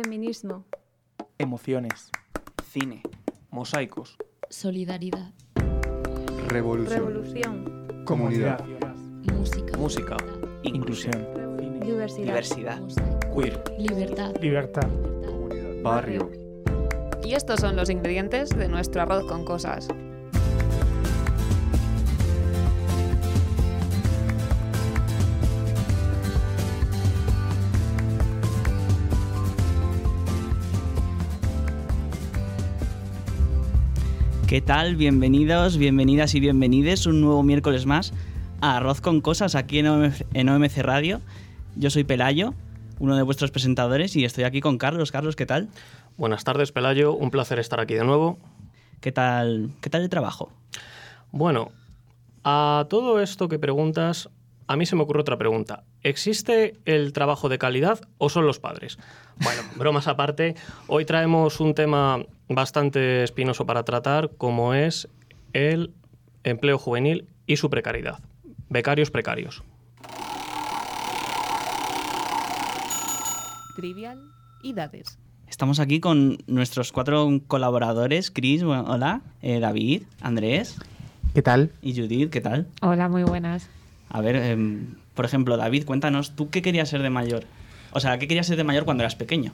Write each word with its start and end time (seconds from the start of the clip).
Feminismo. 0.00 0.64
Emociones. 1.38 2.12
Cine. 2.70 3.02
Mosaicos. 3.50 4.16
Solidaridad. 4.48 5.32
Revolución. 6.46 7.06
Revolución. 7.06 8.04
Comunidad. 8.04 8.64
Música. 9.32 9.76
Música. 9.76 10.16
Inclusión. 10.62 11.80
Diversidad. 11.80 12.26
Diversidad. 12.26 12.80
Queer. 13.34 13.64
Libertad. 13.76 14.36
Libertad. 14.40 14.88
Barrio. 15.82 16.30
Y 17.24 17.32
estos 17.32 17.58
son 17.58 17.74
los 17.74 17.90
ingredientes 17.90 18.50
de 18.50 18.68
nuestro 18.68 19.02
arroz 19.02 19.24
con 19.24 19.44
cosas. 19.44 19.88
¿Qué 34.48 34.62
tal? 34.62 34.96
Bienvenidos, 34.96 35.76
bienvenidas 35.76 36.34
y 36.34 36.40
bienvenides 36.40 37.04
un 37.04 37.20
nuevo 37.20 37.42
miércoles 37.42 37.84
más 37.84 38.14
a 38.62 38.78
Arroz 38.78 39.02
con 39.02 39.20
Cosas 39.20 39.54
aquí 39.54 39.80
en 39.80 39.88
OMC, 39.88 40.24
en 40.32 40.48
OMC 40.48 40.78
Radio. 40.78 41.20
Yo 41.76 41.90
soy 41.90 42.04
Pelayo, 42.04 42.54
uno 42.98 43.14
de 43.14 43.22
vuestros 43.22 43.50
presentadores, 43.50 44.16
y 44.16 44.24
estoy 44.24 44.44
aquí 44.44 44.62
con 44.62 44.78
Carlos. 44.78 45.12
Carlos, 45.12 45.36
¿qué 45.36 45.44
tal? 45.44 45.68
Buenas 46.16 46.44
tardes, 46.44 46.72
Pelayo. 46.72 47.12
Un 47.12 47.30
placer 47.30 47.58
estar 47.58 47.78
aquí 47.78 47.92
de 47.92 48.04
nuevo. 48.04 48.38
¿Qué 49.02 49.12
tal, 49.12 49.72
qué 49.82 49.90
tal 49.90 50.00
el 50.00 50.08
trabajo? 50.08 50.50
Bueno, 51.30 51.70
a 52.42 52.86
todo 52.88 53.20
esto 53.20 53.50
que 53.50 53.58
preguntas, 53.58 54.30
a 54.66 54.76
mí 54.76 54.86
se 54.86 54.96
me 54.96 55.02
ocurre 55.02 55.20
otra 55.20 55.36
pregunta. 55.36 55.84
¿Existe 56.02 56.76
el 56.84 57.12
trabajo 57.12 57.48
de 57.48 57.58
calidad 57.58 58.00
o 58.18 58.28
son 58.28 58.46
los 58.46 58.60
padres? 58.60 58.98
Bueno, 59.42 59.62
bromas 59.76 60.06
aparte, 60.06 60.54
hoy 60.86 61.04
traemos 61.04 61.60
un 61.60 61.74
tema 61.74 62.24
bastante 62.48 63.24
espinoso 63.24 63.66
para 63.66 63.84
tratar, 63.84 64.30
como 64.36 64.74
es 64.74 65.08
el 65.52 65.92
empleo 66.44 66.78
juvenil 66.78 67.26
y 67.46 67.56
su 67.56 67.68
precariedad. 67.68 68.20
Becarios 68.68 69.10
precarios. 69.10 69.62
Trivial 73.76 74.18
y 74.62 74.72
Dades. 74.72 75.18
Estamos 75.48 75.80
aquí 75.80 75.98
con 75.98 76.38
nuestros 76.46 76.92
cuatro 76.92 77.40
colaboradores, 77.46 78.30
Chris, 78.30 78.62
bueno, 78.62 78.84
hola, 78.86 79.22
eh, 79.40 79.60
David, 79.60 80.02
Andrés 80.20 80.76
¿Qué 81.34 81.42
tal? 81.42 81.72
y 81.80 81.94
Judith, 81.94 82.30
¿qué 82.30 82.40
tal? 82.40 82.66
Hola, 82.82 83.08
muy 83.08 83.22
buenas. 83.22 83.68
A 84.10 84.20
ver, 84.20 84.36
em, 84.36 84.94
por 85.18 85.24
ejemplo, 85.24 85.56
David, 85.56 85.84
cuéntanos, 85.84 86.36
¿tú 86.36 86.48
qué 86.48 86.62
querías 86.62 86.88
ser 86.88 87.02
de 87.02 87.10
mayor? 87.10 87.42
O 87.90 87.98
sea, 87.98 88.20
¿qué 88.20 88.28
querías 88.28 88.46
ser 88.46 88.56
de 88.56 88.62
mayor 88.62 88.84
cuando 88.84 89.02
eras 89.02 89.16
pequeño? 89.16 89.50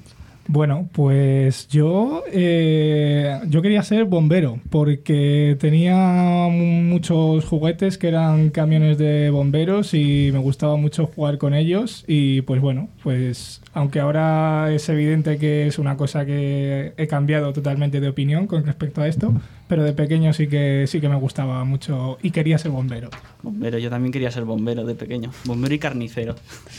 Bueno, 0.46 0.90
pues 0.92 1.68
yo, 1.68 2.22
eh, 2.30 3.40
yo 3.48 3.62
quería 3.62 3.82
ser 3.82 4.04
bombero 4.04 4.60
porque 4.68 5.56
tenía 5.58 6.48
muchos 6.50 7.46
juguetes 7.46 7.96
que 7.96 8.08
eran 8.08 8.50
camiones 8.50 8.98
de 8.98 9.30
bomberos 9.30 9.94
y 9.94 10.30
me 10.32 10.38
gustaba 10.38 10.76
mucho 10.76 11.06
jugar 11.06 11.38
con 11.38 11.54
ellos 11.54 12.04
y 12.06 12.42
pues 12.42 12.60
bueno, 12.60 12.88
pues 13.02 13.62
aunque 13.72 14.00
ahora 14.00 14.70
es 14.70 14.86
evidente 14.90 15.38
que 15.38 15.66
es 15.66 15.78
una 15.78 15.96
cosa 15.96 16.26
que 16.26 16.92
he 16.98 17.06
cambiado 17.06 17.54
totalmente 17.54 18.00
de 18.00 18.08
opinión 18.08 18.46
con 18.46 18.66
respecto 18.66 19.00
a 19.00 19.08
esto, 19.08 19.32
pero 19.66 19.82
de 19.82 19.94
pequeño 19.94 20.34
sí 20.34 20.46
que 20.46 20.84
sí 20.86 21.00
que 21.00 21.08
me 21.08 21.16
gustaba 21.16 21.64
mucho 21.64 22.18
y 22.22 22.32
quería 22.32 22.58
ser 22.58 22.70
bombero. 22.70 23.08
Bombero, 23.42 23.78
yo 23.78 23.88
también 23.88 24.12
quería 24.12 24.30
ser 24.30 24.44
bombero 24.44 24.84
de 24.84 24.94
pequeño. 24.94 25.30
Bombero 25.44 25.74
y 25.74 25.78
carnicero. 25.78 26.34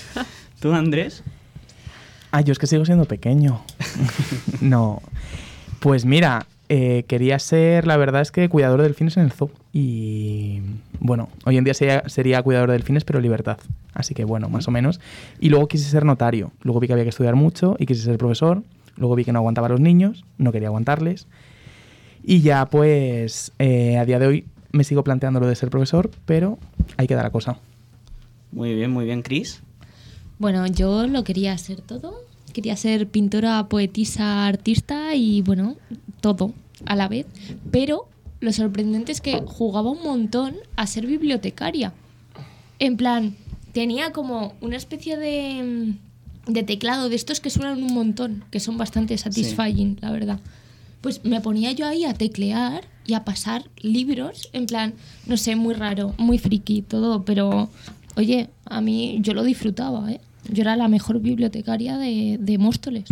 ¿Tú, 0.59 0.71
Andrés? 0.71 1.23
Ah, 2.35 2.41
yo 2.41 2.51
es 2.51 2.59
que 2.59 2.67
sigo 2.67 2.83
siendo 2.83 3.05
pequeño. 3.05 3.61
no. 4.59 5.01
Pues 5.79 6.03
mira, 6.03 6.47
eh, 6.67 7.05
quería 7.07 7.39
ser, 7.39 7.87
la 7.87 7.95
verdad 7.95 8.21
es 8.21 8.33
que 8.33 8.49
cuidador 8.49 8.81
de 8.81 8.87
delfines 8.87 9.15
en 9.15 9.23
el 9.23 9.31
zoo. 9.31 9.51
Y 9.71 10.59
bueno, 10.99 11.29
hoy 11.45 11.55
en 11.55 11.63
día 11.63 11.73
sería, 11.73 12.03
sería 12.09 12.43
cuidador 12.43 12.67
de 12.67 12.73
delfines, 12.73 13.05
pero 13.05 13.21
libertad. 13.21 13.57
Así 13.93 14.13
que 14.13 14.25
bueno, 14.25 14.49
más 14.49 14.67
o 14.67 14.71
menos. 14.71 14.99
Y 15.39 15.47
luego 15.47 15.69
quise 15.69 15.89
ser 15.89 16.03
notario. 16.03 16.51
Luego 16.61 16.81
vi 16.81 16.87
que 16.87 16.91
había 16.91 17.05
que 17.05 17.11
estudiar 17.11 17.35
mucho 17.35 17.77
y 17.79 17.85
quise 17.85 18.01
ser 18.01 18.17
profesor. 18.17 18.63
Luego 18.97 19.15
vi 19.15 19.23
que 19.23 19.31
no 19.31 19.39
aguantaba 19.39 19.67
a 19.67 19.69
los 19.69 19.79
niños, 19.79 20.25
no 20.37 20.51
quería 20.51 20.67
aguantarles. 20.67 21.27
Y 22.21 22.41
ya 22.41 22.65
pues 22.65 23.53
eh, 23.59 23.97
a 23.97 24.03
día 24.03 24.19
de 24.19 24.27
hoy 24.27 24.45
me 24.73 24.83
sigo 24.83 25.05
planteando 25.05 25.39
lo 25.39 25.47
de 25.47 25.55
ser 25.55 25.69
profesor, 25.69 26.11
pero 26.25 26.59
ahí 26.97 27.07
queda 27.07 27.23
la 27.23 27.29
cosa. 27.29 27.59
Muy 28.51 28.75
bien, 28.75 28.91
muy 28.91 29.05
bien, 29.05 29.21
Chris. 29.21 29.61
Bueno, 30.37 30.67
yo 30.67 31.07
lo 31.07 31.23
quería 31.23 31.53
hacer 31.53 31.79
todo. 31.79 32.24
Quería 32.55 32.77
ser 32.77 33.09
pintora, 33.09 33.67
poetisa, 33.67 34.47
artista 34.47 35.13
y 35.13 35.41
bueno, 35.41 35.75
todo 36.21 36.53
a 36.85 36.95
la 36.95 37.09
vez. 37.09 37.25
Pero 37.69 38.07
lo 38.39 38.53
sorprendente 38.53 39.11
es 39.11 39.19
que 39.19 39.41
jugaba 39.45 39.91
un 39.91 40.01
montón 40.01 40.55
a 40.77 40.87
ser 40.87 41.05
bibliotecaria. 41.05 41.91
En 42.79 42.95
plan, 42.95 43.35
tenía 43.73 44.13
como 44.13 44.53
una 44.61 44.77
especie 44.77 45.17
de, 45.17 45.95
de 46.47 46.63
teclado 46.63 47.09
de 47.09 47.17
estos 47.17 47.41
que 47.41 47.49
suenan 47.49 47.83
un 47.83 47.93
montón, 47.93 48.45
que 48.51 48.61
son 48.61 48.77
bastante 48.77 49.17
satisfying, 49.17 49.97
la 49.99 50.13
verdad. 50.13 50.39
Pues 51.01 51.25
me 51.25 51.41
ponía 51.41 51.73
yo 51.73 51.85
ahí 51.85 52.05
a 52.05 52.13
teclear 52.13 52.85
y 53.05 53.15
a 53.15 53.25
pasar 53.25 53.69
libros, 53.81 54.47
en 54.53 54.65
plan, 54.65 54.93
no 55.27 55.35
sé, 55.35 55.57
muy 55.57 55.73
raro, 55.73 56.15
muy 56.17 56.37
friki, 56.37 56.83
todo, 56.83 57.25
pero 57.25 57.69
oye, 58.15 58.47
a 58.63 58.79
mí 58.79 59.17
yo 59.19 59.33
lo 59.33 59.43
disfrutaba, 59.43 60.09
¿eh? 60.09 60.21
Yo 60.51 60.61
era 60.61 60.75
la 60.75 60.87
mejor 60.87 61.19
bibliotecaria 61.19 61.97
de, 61.97 62.37
de 62.39 62.57
Móstoles. 62.57 63.05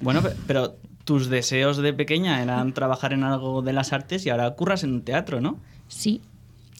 Bueno, 0.00 0.22
pe- 0.22 0.32
pero 0.46 0.76
tus 1.04 1.28
deseos 1.28 1.76
de 1.78 1.92
pequeña 1.92 2.42
eran 2.42 2.72
trabajar 2.74 3.12
en 3.12 3.24
algo 3.24 3.62
de 3.62 3.72
las 3.72 3.92
artes 3.92 4.24
y 4.26 4.30
ahora 4.30 4.50
curras 4.52 4.84
en 4.84 4.92
un 4.94 5.02
teatro, 5.02 5.40
¿no? 5.40 5.58
Sí, 5.88 6.20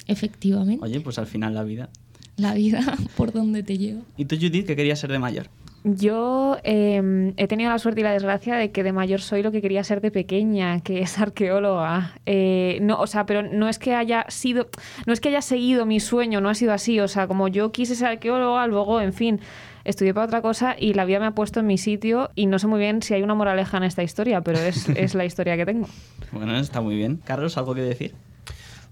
efectivamente. 0.06 0.84
Oye, 0.84 1.00
pues 1.00 1.18
al 1.18 1.26
final 1.26 1.54
la 1.54 1.62
vida. 1.64 1.88
La 2.36 2.54
vida 2.54 2.80
por 3.16 3.32
donde 3.32 3.62
te 3.62 3.78
lleva. 3.78 4.00
¿Y 4.16 4.24
tú, 4.24 4.36
Judith, 4.36 4.66
qué 4.66 4.76
querías 4.76 4.98
ser 4.98 5.10
de 5.12 5.18
mayor? 5.18 5.48
Yo 5.84 6.58
eh, 6.62 7.32
he 7.36 7.48
tenido 7.48 7.68
la 7.70 7.78
suerte 7.80 8.02
y 8.02 8.04
la 8.04 8.12
desgracia 8.12 8.54
de 8.54 8.70
que 8.70 8.84
de 8.84 8.92
mayor 8.92 9.20
soy 9.20 9.42
lo 9.42 9.50
que 9.50 9.60
quería 9.60 9.82
ser 9.82 10.00
de 10.00 10.12
pequeña, 10.12 10.80
que 10.80 11.00
es 11.00 11.18
arqueóloga. 11.18 12.12
Eh, 12.24 12.78
no, 12.82 13.00
o 13.00 13.08
sea, 13.08 13.26
pero 13.26 13.42
no 13.42 13.68
es 13.68 13.80
que 13.80 13.92
haya 13.96 14.24
sido, 14.28 14.68
no 15.06 15.12
es 15.12 15.20
que 15.20 15.30
haya 15.30 15.42
seguido 15.42 15.84
mi 15.84 15.98
sueño, 15.98 16.40
no 16.40 16.48
ha 16.48 16.54
sido 16.54 16.72
así. 16.72 17.00
O 17.00 17.08
sea, 17.08 17.26
como 17.26 17.48
yo 17.48 17.72
quise 17.72 17.96
ser 17.96 18.06
arqueóloga, 18.06 18.64
luego, 18.68 19.00
en 19.00 19.12
fin, 19.12 19.40
estudié 19.84 20.14
para 20.14 20.26
otra 20.26 20.42
cosa 20.42 20.76
y 20.78 20.94
la 20.94 21.04
vida 21.04 21.18
me 21.20 21.26
ha 21.26 21.32
puesto 21.32 21.60
en 21.60 21.66
mi 21.66 21.78
sitio 21.78 22.30
y 22.34 22.46
no 22.46 22.58
sé 22.58 22.66
muy 22.66 22.80
bien 22.80 23.02
si 23.02 23.14
hay 23.14 23.22
una 23.22 23.34
moraleja 23.34 23.76
en 23.76 23.84
esta 23.84 24.02
historia, 24.02 24.40
pero 24.40 24.58
es, 24.58 24.88
es 24.96 25.14
la 25.14 25.24
historia 25.24 25.56
que 25.56 25.66
tengo. 25.66 25.88
Bueno, 26.32 26.56
está 26.56 26.80
muy 26.80 26.96
bien. 26.96 27.20
Carlos, 27.24 27.56
¿algo 27.58 27.74
que 27.74 27.82
decir? 27.82 28.14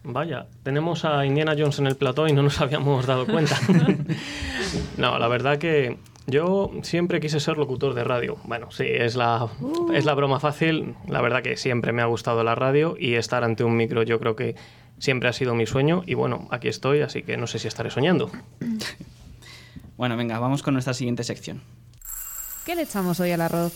Vaya, 0.02 0.46
tenemos 0.62 1.04
a 1.04 1.26
Indiana 1.26 1.54
Jones 1.56 1.78
en 1.78 1.86
el 1.86 1.96
plató 1.96 2.26
y 2.26 2.32
no 2.32 2.42
nos 2.42 2.60
habíamos 2.60 3.06
dado 3.06 3.26
cuenta. 3.26 3.56
no, 4.96 5.18
la 5.18 5.28
verdad 5.28 5.58
que 5.58 5.98
yo 6.26 6.70
siempre 6.82 7.20
quise 7.20 7.40
ser 7.40 7.58
locutor 7.58 7.94
de 7.94 8.04
radio. 8.04 8.36
Bueno, 8.44 8.70
sí, 8.70 8.86
es 8.86 9.16
la, 9.16 9.48
es 9.92 10.04
la 10.04 10.14
broma 10.14 10.40
fácil. 10.40 10.94
La 11.06 11.20
verdad 11.20 11.42
que 11.42 11.56
siempre 11.56 11.92
me 11.92 12.02
ha 12.02 12.06
gustado 12.06 12.42
la 12.44 12.54
radio 12.54 12.96
y 12.98 13.14
estar 13.14 13.44
ante 13.44 13.64
un 13.64 13.76
micro 13.76 14.02
yo 14.02 14.18
creo 14.18 14.36
que 14.36 14.54
siempre 14.98 15.28
ha 15.28 15.32
sido 15.32 15.54
mi 15.54 15.66
sueño 15.66 16.02
y 16.06 16.14
bueno, 16.14 16.46
aquí 16.50 16.68
estoy, 16.68 17.00
así 17.00 17.22
que 17.22 17.36
no 17.36 17.46
sé 17.46 17.58
si 17.58 17.68
estaré 17.68 17.90
soñando. 17.90 18.30
Bueno, 20.00 20.16
venga, 20.16 20.38
vamos 20.38 20.62
con 20.62 20.72
nuestra 20.72 20.94
siguiente 20.94 21.24
sección. 21.24 21.60
¿Qué 22.64 22.74
le 22.74 22.84
echamos 22.84 23.20
hoy 23.20 23.32
al 23.32 23.42
arroz? 23.42 23.74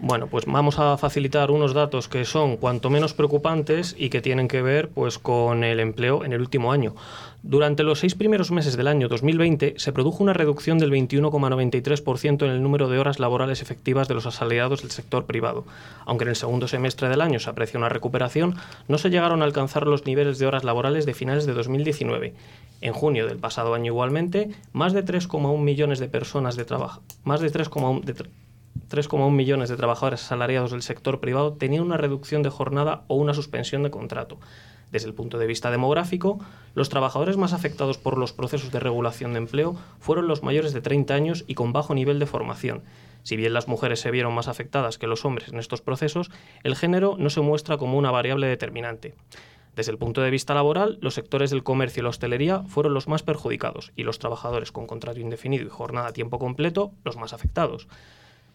Bueno, 0.00 0.26
pues 0.26 0.44
vamos 0.44 0.78
a 0.78 0.98
facilitar 0.98 1.50
unos 1.50 1.72
datos 1.72 2.08
que 2.08 2.26
son 2.26 2.58
cuanto 2.58 2.90
menos 2.90 3.14
preocupantes 3.14 3.96
y 3.98 4.10
que 4.10 4.20
tienen 4.20 4.48
que 4.48 4.60
ver 4.60 4.90
pues, 4.90 5.18
con 5.18 5.64
el 5.64 5.80
empleo 5.80 6.26
en 6.26 6.34
el 6.34 6.42
último 6.42 6.72
año. 6.72 6.94
Durante 7.42 7.84
los 7.84 8.00
seis 8.00 8.14
primeros 8.14 8.50
meses 8.50 8.76
del 8.76 8.86
año 8.86 9.08
2020 9.08 9.76
se 9.78 9.92
produjo 9.92 10.22
una 10.22 10.34
reducción 10.34 10.76
del 10.78 10.90
21,93% 10.90 12.44
en 12.44 12.50
el 12.50 12.62
número 12.62 12.88
de 12.90 12.98
horas 12.98 13.18
laborales 13.18 13.62
efectivas 13.62 14.08
de 14.08 14.14
los 14.14 14.26
asalariados 14.26 14.82
del 14.82 14.90
sector 14.90 15.24
privado. 15.24 15.64
Aunque 16.04 16.24
en 16.24 16.30
el 16.30 16.36
segundo 16.36 16.68
semestre 16.68 17.08
del 17.08 17.22
año 17.22 17.40
se 17.40 17.48
aprecia 17.48 17.78
una 17.78 17.88
recuperación, 17.88 18.56
no 18.88 18.98
se 18.98 19.08
llegaron 19.08 19.40
a 19.40 19.46
alcanzar 19.46 19.86
los 19.86 20.04
niveles 20.04 20.38
de 20.38 20.46
horas 20.46 20.64
laborales 20.64 21.06
de 21.06 21.14
finales 21.14 21.46
de 21.46 21.54
2019. 21.54 22.34
En 22.80 22.92
junio 22.92 23.26
del 23.26 23.38
pasado 23.38 23.74
año 23.74 23.86
igualmente, 23.92 24.50
más 24.72 24.92
de 24.92 25.04
3,1 25.04 25.58
millones 25.58 25.98
de 25.98 26.08
personas 26.08 26.56
de 26.56 26.64
trabajo, 26.64 27.02
más 27.24 27.40
de 27.40 27.50
3,1 27.50 28.02
de 28.04 28.14
tra- 28.14 28.28
3,1 28.90 29.30
millones 29.30 29.68
de 29.68 29.76
trabajadores 29.76 30.22
asalariados 30.22 30.70
del 30.70 30.82
sector 30.82 31.18
privado 31.18 31.54
tenían 31.54 31.82
una 31.82 31.96
reducción 31.96 32.42
de 32.42 32.50
jornada 32.50 33.04
o 33.08 33.16
una 33.16 33.34
suspensión 33.34 33.82
de 33.82 33.90
contrato. 33.90 34.38
Desde 34.92 35.08
el 35.08 35.14
punto 35.14 35.38
de 35.38 35.46
vista 35.48 35.70
demográfico, 35.72 36.38
los 36.74 36.88
trabajadores 36.88 37.36
más 37.36 37.52
afectados 37.52 37.98
por 37.98 38.18
los 38.18 38.32
procesos 38.32 38.70
de 38.70 38.78
regulación 38.78 39.32
de 39.32 39.38
empleo 39.38 39.76
fueron 39.98 40.28
los 40.28 40.44
mayores 40.44 40.72
de 40.72 40.80
30 40.80 41.14
años 41.14 41.44
y 41.48 41.54
con 41.54 41.72
bajo 41.72 41.94
nivel 41.94 42.20
de 42.20 42.26
formación. 42.26 42.82
Si 43.24 43.34
bien 43.34 43.54
las 43.54 43.66
mujeres 43.66 43.98
se 43.98 44.12
vieron 44.12 44.32
más 44.34 44.46
afectadas 44.46 44.98
que 44.98 45.08
los 45.08 45.24
hombres 45.24 45.48
en 45.48 45.58
estos 45.58 45.80
procesos, 45.80 46.30
el 46.62 46.76
género 46.76 47.16
no 47.18 47.30
se 47.30 47.40
muestra 47.40 47.78
como 47.78 47.98
una 47.98 48.12
variable 48.12 48.46
determinante. 48.46 49.14
Desde 49.76 49.92
el 49.92 49.98
punto 49.98 50.22
de 50.22 50.30
vista 50.30 50.54
laboral, 50.54 50.96
los 51.02 51.12
sectores 51.12 51.50
del 51.50 51.62
comercio 51.62 52.00
y 52.00 52.04
la 52.04 52.08
hostelería 52.08 52.62
fueron 52.62 52.94
los 52.94 53.08
más 53.08 53.22
perjudicados 53.22 53.92
y 53.94 54.04
los 54.04 54.18
trabajadores 54.18 54.72
con 54.72 54.86
contrato 54.86 55.20
indefinido 55.20 55.66
y 55.66 55.68
jornada 55.68 56.08
a 56.08 56.12
tiempo 56.14 56.38
completo 56.38 56.92
los 57.04 57.18
más 57.18 57.34
afectados. 57.34 57.86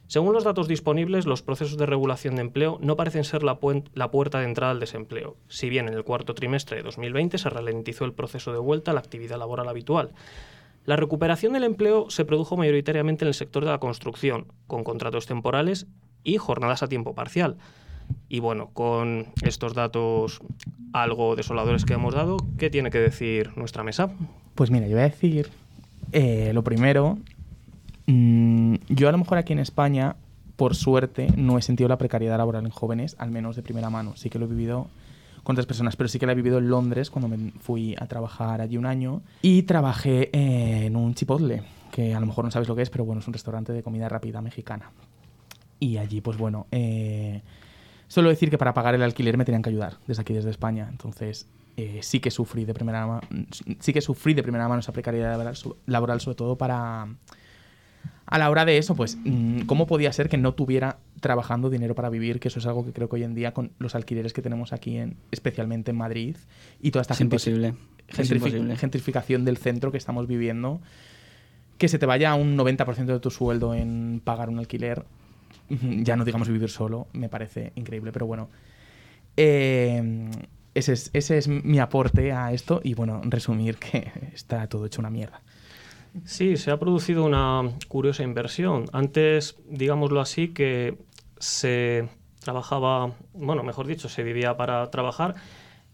Según 0.07 0.33
los 0.33 0.43
datos 0.43 0.67
disponibles, 0.67 1.27
los 1.27 1.43
procesos 1.43 1.77
de 1.77 1.85
regulación 1.85 2.35
de 2.35 2.41
empleo 2.41 2.79
no 2.81 2.97
parecen 2.97 3.23
ser 3.23 3.43
la, 3.43 3.59
puerta 3.59 4.39
de 4.39 4.45
entrada 4.45 4.71
al 4.71 4.79
desempleo, 4.79 5.37
si 5.47 5.69
bien 5.69 5.87
en 5.87 5.93
el 5.93 6.03
cuarto 6.03 6.33
trimestre 6.33 6.77
de 6.77 6.83
2020 6.83 7.37
se 7.37 7.49
ralentizó 7.49 8.03
el 8.03 8.13
proceso 8.13 8.51
de 8.51 8.59
vuelta 8.59 8.89
a 8.89 8.93
la 8.95 8.99
actividad 8.99 9.37
laboral 9.37 9.69
habitual. 9.69 10.09
La 10.85 10.95
recuperación 10.95 11.53
del 11.53 11.63
empleo 11.63 12.09
se 12.09 12.25
produjo 12.25 12.57
mayoritariamente 12.57 13.25
en 13.25 13.27
el 13.27 13.35
sector 13.35 13.63
de 13.63 13.71
la 13.71 13.79
construcción, 13.79 14.47
con 14.65 14.83
contratos 14.83 15.27
temporales 15.27 15.85
y 16.23 16.37
jornadas 16.37 16.81
a 16.81 16.87
tiempo 16.87 17.13
parcial. 17.13 17.57
Y 18.29 18.39
bueno, 18.39 18.69
con 18.73 19.27
estos 19.43 19.73
datos 19.73 20.39
algo 20.93 21.35
desoladores 21.35 21.85
que 21.85 21.93
hemos 21.93 22.13
dado, 22.13 22.37
¿qué 22.57 22.69
tiene 22.69 22.89
que 22.89 22.99
decir 22.99 23.51
nuestra 23.55 23.83
mesa? 23.83 24.11
Pues 24.55 24.71
mira, 24.71 24.87
yo 24.87 24.95
voy 24.95 25.03
a 25.03 25.09
decir 25.09 25.49
eh, 26.11 26.51
lo 26.53 26.63
primero. 26.63 27.17
mm, 28.07 28.75
yo 28.89 29.09
a 29.09 29.11
lo 29.11 29.17
mejor 29.17 29.37
aquí 29.37 29.53
en 29.53 29.59
España, 29.59 30.15
por 30.55 30.75
suerte, 30.75 31.27
no 31.37 31.57
he 31.57 31.61
sentido 31.61 31.87
la 31.87 31.97
precariedad 31.97 32.37
laboral 32.37 32.65
en 32.65 32.71
jóvenes, 32.71 33.15
al 33.19 33.31
menos 33.31 33.55
de 33.55 33.63
primera 33.63 33.89
mano. 33.89 34.15
Sí 34.15 34.29
que 34.29 34.39
lo 34.39 34.45
he 34.45 34.49
vivido 34.49 34.87
con 35.43 35.53
otras 35.55 35.65
personas, 35.65 35.95
pero 35.95 36.07
sí 36.07 36.19
que 36.19 36.25
la 36.25 36.33
he 36.33 36.35
vivido 36.35 36.59
en 36.59 36.69
Londres 36.69 37.09
cuando 37.09 37.27
me 37.27 37.51
fui 37.59 37.95
a 37.97 38.07
trabajar 38.07 38.61
allí 38.61 38.77
un 38.77 38.85
año 38.85 39.21
y 39.41 39.63
trabajé 39.63 40.29
en 40.33 40.95
un 40.95 41.15
chipotle, 41.15 41.63
que 41.91 42.13
a 42.13 42.19
lo 42.19 42.27
mejor 42.27 42.45
no 42.45 42.51
sabes 42.51 42.67
lo 42.67 42.75
que 42.75 42.83
es, 42.83 42.89
pero 42.89 43.05
bueno, 43.05 43.21
es 43.21 43.27
un 43.27 43.33
restaurante 43.33 43.73
de 43.73 43.81
comida 43.81 44.07
rápida 44.07 44.41
mexicana. 44.41 44.91
Y 45.79 45.97
allí, 45.97 46.21
pues 46.21 46.37
bueno, 46.37 46.67
eh, 46.71 47.41
solo 48.11 48.29
decir 48.29 48.49
que 48.49 48.57
para 48.57 48.73
pagar 48.73 48.93
el 48.95 49.03
alquiler 49.03 49.37
me 49.37 49.45
tenían 49.45 49.61
que 49.61 49.69
ayudar 49.69 49.97
desde 50.07 50.21
aquí, 50.21 50.33
desde 50.33 50.49
España. 50.49 50.87
Entonces, 50.89 51.47
eh, 51.77 51.99
sí 52.01 52.19
que 52.19 52.29
sufrí 52.29 52.65
de 52.65 52.73
primera 52.73 53.07
mano, 53.07 53.21
sí 53.79 53.93
que 53.93 54.01
sufrí 54.01 54.33
de 54.33 54.43
primera 54.43 54.67
mano 54.67 54.81
esa 54.81 54.91
precariedad 54.91 55.31
laboral, 55.31 55.55
so- 55.55 55.77
laboral, 55.85 56.19
sobre 56.19 56.35
todo 56.35 56.57
para 56.57 57.07
a 58.25 58.37
la 58.37 58.49
hora 58.49 58.65
de 58.65 58.77
eso, 58.77 58.95
pues, 58.95 59.17
mm, 59.23 59.61
¿cómo 59.61 59.87
podía 59.87 60.11
ser 60.13 60.27
que 60.29 60.37
no 60.37 60.53
tuviera 60.53 60.97
trabajando 61.19 61.69
dinero 61.69 61.95
para 61.95 62.09
vivir? 62.09 62.39
Que 62.39 62.47
eso 62.49 62.59
es 62.59 62.65
algo 62.65 62.85
que 62.85 62.91
creo 62.93 63.07
que 63.09 63.15
hoy 63.17 63.23
en 63.23 63.35
día, 63.35 63.53
con 63.53 63.71
los 63.79 63.93
alquileres 63.95 64.31
que 64.33 64.41
tenemos 64.41 64.71
aquí, 64.73 64.97
en, 64.97 65.15
especialmente 65.31 65.91
en 65.91 65.97
Madrid, 65.97 66.35
y 66.81 66.91
toda 66.91 67.01
esta 67.01 67.13
Es 67.13 67.17
gente- 67.19 67.35
imposible. 67.35 67.73
Es 68.07 68.17
gentrifi- 68.19 68.35
imposible. 68.35 68.75
gentrificación 68.77 69.45
del 69.45 69.57
centro 69.57 69.91
que 69.91 69.97
estamos 69.97 70.27
viviendo, 70.27 70.81
que 71.77 71.87
se 71.89 71.97
te 71.99 72.05
vaya 72.05 72.35
un 72.35 72.55
90% 72.57 73.05
de 73.13 73.19
tu 73.19 73.31
sueldo 73.31 73.73
en 73.73 74.21
pagar 74.23 74.49
un 74.49 74.59
alquiler, 74.59 75.03
ya 75.69 76.15
no 76.15 76.25
digamos 76.25 76.49
vivir 76.49 76.69
solo, 76.69 77.07
me 77.13 77.29
parece 77.29 77.71
increíble, 77.75 78.11
pero 78.11 78.25
bueno. 78.25 78.49
Eh, 79.37 80.29
ese, 80.73 80.93
es, 80.93 81.09
ese 81.13 81.37
es 81.37 81.47
mi 81.47 81.79
aporte 81.79 82.31
a 82.31 82.51
esto 82.53 82.81
y 82.83 82.93
bueno, 82.93 83.21
resumir 83.25 83.77
que 83.77 84.11
está 84.33 84.67
todo 84.67 84.85
hecho 84.85 85.01
una 85.01 85.09
mierda. 85.09 85.41
Sí, 86.25 86.57
se 86.57 86.71
ha 86.71 86.79
producido 86.79 87.23
una 87.23 87.71
curiosa 87.87 88.23
inversión. 88.23 88.85
Antes, 88.91 89.55
digámoslo 89.69 90.19
así, 90.19 90.49
que 90.49 90.97
se 91.39 92.09
trabajaba, 92.39 93.13
bueno, 93.33 93.63
mejor 93.63 93.87
dicho, 93.87 94.09
se 94.09 94.23
vivía 94.23 94.57
para 94.57 94.89
trabajar 94.91 95.35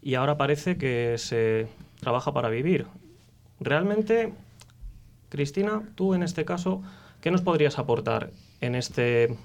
y 0.02 0.14
ahora 0.14 0.36
parece 0.36 0.76
que 0.76 1.14
se 1.18 1.68
trabaja 2.00 2.32
para 2.32 2.48
vivir. 2.48 2.86
Realmente, 3.60 4.32
Cristina, 5.28 5.82
tú 5.94 6.14
en 6.14 6.22
este 6.22 6.44
caso, 6.44 6.82
¿qué 7.20 7.30
nos 7.30 7.42
podrías 7.42 7.78
aportar 7.78 8.32
en 8.60 8.74
este 8.74 9.36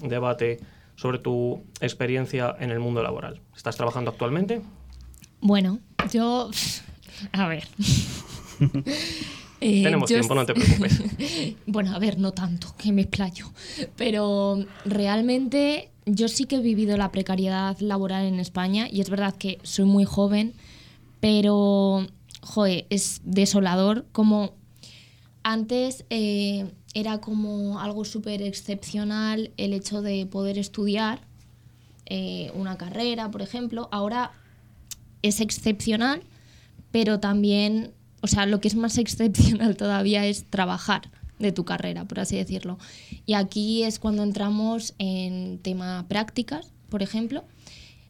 debate 0.00 0.58
sobre 0.96 1.18
tu 1.18 1.62
experiencia 1.80 2.54
en 2.58 2.70
el 2.70 2.78
mundo 2.80 3.02
laboral? 3.02 3.40
¿Estás 3.56 3.76
trabajando 3.76 4.10
actualmente? 4.10 4.62
Bueno, 5.40 5.78
yo. 6.12 6.50
A 7.32 7.48
ver. 7.48 7.66
Eh, 9.62 9.82
Tenemos 9.82 10.08
tiempo, 10.08 10.34
no 10.34 10.46
te 10.46 10.54
preocupes. 10.54 11.02
Bueno, 11.66 11.94
a 11.94 11.98
ver, 11.98 12.18
no 12.18 12.32
tanto, 12.32 12.74
que 12.78 12.92
me 12.92 13.02
explayo. 13.02 13.52
Pero 13.94 14.64
realmente 14.86 15.90
yo 16.06 16.28
sí 16.28 16.46
que 16.46 16.56
he 16.56 16.60
vivido 16.60 16.96
la 16.96 17.12
precariedad 17.12 17.78
laboral 17.80 18.24
en 18.24 18.40
España 18.40 18.88
y 18.90 19.02
es 19.02 19.10
verdad 19.10 19.36
que 19.36 19.58
soy 19.62 19.84
muy 19.84 20.06
joven, 20.06 20.54
pero, 21.20 22.06
joder, 22.40 22.86
es 22.88 23.20
desolador 23.24 24.06
como 24.12 24.54
antes 25.42 26.04
eh, 26.10 26.70
era 26.94 27.20
como 27.20 27.80
algo 27.80 28.04
súper 28.04 28.42
excepcional 28.42 29.52
el 29.56 29.72
hecho 29.72 30.02
de 30.02 30.26
poder 30.26 30.58
estudiar 30.58 31.20
eh, 32.06 32.50
una 32.54 32.76
carrera, 32.76 33.30
por 33.30 33.42
ejemplo. 33.42 33.88
Ahora 33.92 34.32
es 35.22 35.40
excepcional, 35.40 36.22
pero 36.90 37.20
también, 37.20 37.92
o 38.20 38.26
sea, 38.26 38.46
lo 38.46 38.60
que 38.60 38.68
es 38.68 38.74
más 38.74 38.98
excepcional 38.98 39.76
todavía 39.76 40.26
es 40.26 40.44
trabajar 40.50 41.10
de 41.38 41.52
tu 41.52 41.64
carrera, 41.64 42.04
por 42.04 42.20
así 42.20 42.36
decirlo. 42.36 42.78
Y 43.26 43.34
aquí 43.34 43.82
es 43.82 43.98
cuando 43.98 44.22
entramos 44.22 44.94
en 44.98 45.58
tema 45.58 46.06
prácticas, 46.08 46.72
por 46.90 47.02
ejemplo. 47.02 47.44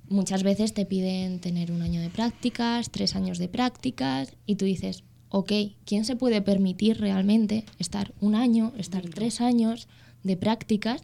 Muchas 0.08 0.42
veces 0.42 0.74
te 0.74 0.86
piden 0.86 1.38
tener 1.38 1.70
un 1.70 1.82
año 1.82 2.00
de 2.00 2.10
prácticas, 2.10 2.90
tres 2.90 3.14
años 3.14 3.38
de 3.38 3.48
prácticas, 3.48 4.34
y 4.44 4.56
tú 4.56 4.64
dices, 4.64 5.04
ok, 5.30 5.52
¿quién 5.84 6.04
se 6.04 6.16
puede 6.16 6.42
permitir 6.42 7.00
realmente 7.00 7.64
estar 7.78 8.12
un 8.20 8.34
año, 8.34 8.72
estar 8.76 9.02
tres 9.08 9.40
años 9.40 9.88
de 10.22 10.36
prácticas 10.36 11.02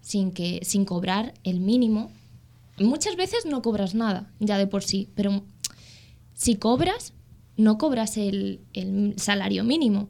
sin, 0.00 0.30
que, 0.30 0.60
sin 0.62 0.84
cobrar 0.84 1.34
el 1.44 1.60
mínimo? 1.60 2.10
Muchas 2.78 3.16
veces 3.16 3.46
no 3.46 3.62
cobras 3.62 3.94
nada, 3.94 4.30
ya 4.40 4.58
de 4.58 4.66
por 4.66 4.82
sí, 4.82 5.08
pero 5.14 5.44
si 6.34 6.56
cobras, 6.56 7.12
no 7.56 7.78
cobras 7.78 8.16
el, 8.16 8.60
el 8.72 9.14
salario 9.16 9.64
mínimo. 9.64 10.08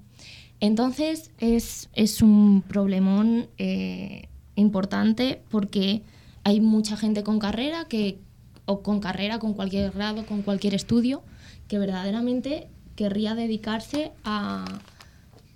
Entonces 0.60 1.30
es, 1.38 1.88
es 1.94 2.22
un 2.22 2.62
problemón 2.62 3.48
eh, 3.58 4.28
importante 4.54 5.42
porque 5.50 6.02
hay 6.42 6.60
mucha 6.60 6.96
gente 6.96 7.22
con 7.22 7.38
carrera 7.38 7.86
que, 7.86 8.18
o 8.66 8.82
con 8.82 9.00
carrera, 9.00 9.38
con 9.38 9.54
cualquier 9.54 9.90
grado, 9.90 10.24
con 10.26 10.42
cualquier 10.42 10.74
estudio, 10.74 11.22
que 11.68 11.78
verdaderamente 11.78 12.68
querría 12.96 13.34
dedicarse 13.34 14.12
a, 14.24 14.64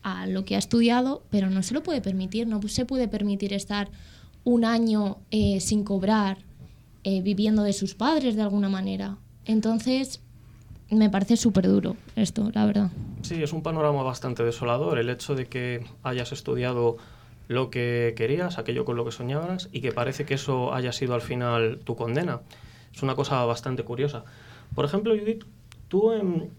a 0.02 0.26
lo 0.26 0.44
que 0.44 0.56
ha 0.56 0.58
estudiado, 0.58 1.22
pero 1.30 1.50
no 1.50 1.62
se 1.62 1.74
lo 1.74 1.82
puede 1.82 2.00
permitir, 2.00 2.46
no 2.46 2.60
se 2.68 2.84
puede 2.84 3.08
permitir 3.08 3.52
estar 3.52 3.88
un 4.44 4.64
año 4.64 5.18
eh, 5.30 5.60
sin 5.60 5.84
cobrar, 5.84 6.38
eh, 7.04 7.22
viviendo 7.22 7.62
de 7.62 7.72
sus 7.72 7.94
padres 7.94 8.36
de 8.36 8.42
alguna 8.42 8.68
manera. 8.68 9.18
Entonces, 9.44 10.20
me 10.90 11.10
parece 11.10 11.36
súper 11.36 11.68
duro 11.68 11.96
esto, 12.16 12.50
la 12.54 12.64
verdad. 12.64 12.90
Sí, 13.22 13.42
es 13.42 13.52
un 13.52 13.62
panorama 13.62 14.02
bastante 14.02 14.42
desolador 14.44 14.98
el 14.98 15.10
hecho 15.10 15.34
de 15.34 15.46
que 15.46 15.84
hayas 16.02 16.32
estudiado 16.32 16.96
lo 17.48 17.70
que 17.70 18.14
querías, 18.16 18.58
aquello 18.58 18.84
con 18.84 18.96
lo 18.96 19.04
que 19.04 19.12
soñabas, 19.12 19.68
y 19.72 19.80
que 19.80 19.92
parece 19.92 20.24
que 20.24 20.34
eso 20.34 20.72
haya 20.74 20.92
sido 20.92 21.14
al 21.14 21.22
final 21.22 21.80
tu 21.84 21.96
condena. 21.96 22.40
Es 22.94 23.02
una 23.02 23.14
cosa 23.14 23.44
bastante 23.44 23.84
curiosa. 23.84 24.24
Por 24.74 24.84
ejemplo, 24.84 25.14
Judith, 25.18 25.44
tú 25.88 26.12
en 26.12 26.50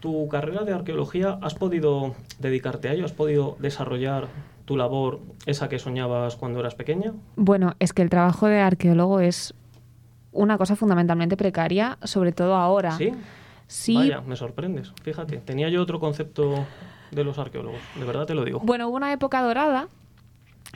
tu 0.00 0.28
carrera 0.28 0.64
de 0.64 0.72
arqueología 0.72 1.38
has 1.42 1.54
podido 1.54 2.14
dedicarte 2.38 2.88
a 2.88 2.92
ello, 2.92 3.04
has 3.04 3.12
podido 3.12 3.56
desarrollar 3.58 4.28
tu 4.64 4.76
labor, 4.76 5.20
esa 5.46 5.68
que 5.68 5.78
soñabas 5.78 6.36
cuando 6.36 6.60
eras 6.60 6.74
pequeña. 6.74 7.12
Bueno, 7.36 7.74
es 7.78 7.92
que 7.92 8.02
el 8.02 8.10
trabajo 8.10 8.46
de 8.46 8.58
arqueólogo 8.58 9.20
es 9.20 9.54
una 10.32 10.58
cosa 10.58 10.76
fundamentalmente 10.76 11.36
precaria, 11.36 11.98
sobre 12.02 12.32
todo 12.32 12.56
ahora. 12.56 12.92
Sí. 12.92 13.12
Sí, 13.68 13.96
Vaya, 13.96 14.20
me 14.20 14.36
sorprendes. 14.36 14.92
Fíjate, 15.02 15.38
tenía 15.38 15.68
yo 15.68 15.82
otro 15.82 15.98
concepto 15.98 16.66
de 17.10 17.24
los 17.24 17.38
arqueólogos, 17.38 17.80
de 17.98 18.04
verdad 18.04 18.26
te 18.26 18.34
lo 18.34 18.44
digo. 18.44 18.60
Bueno, 18.60 18.88
hubo 18.88 18.96
una 18.96 19.12
época 19.12 19.42
dorada 19.42 19.88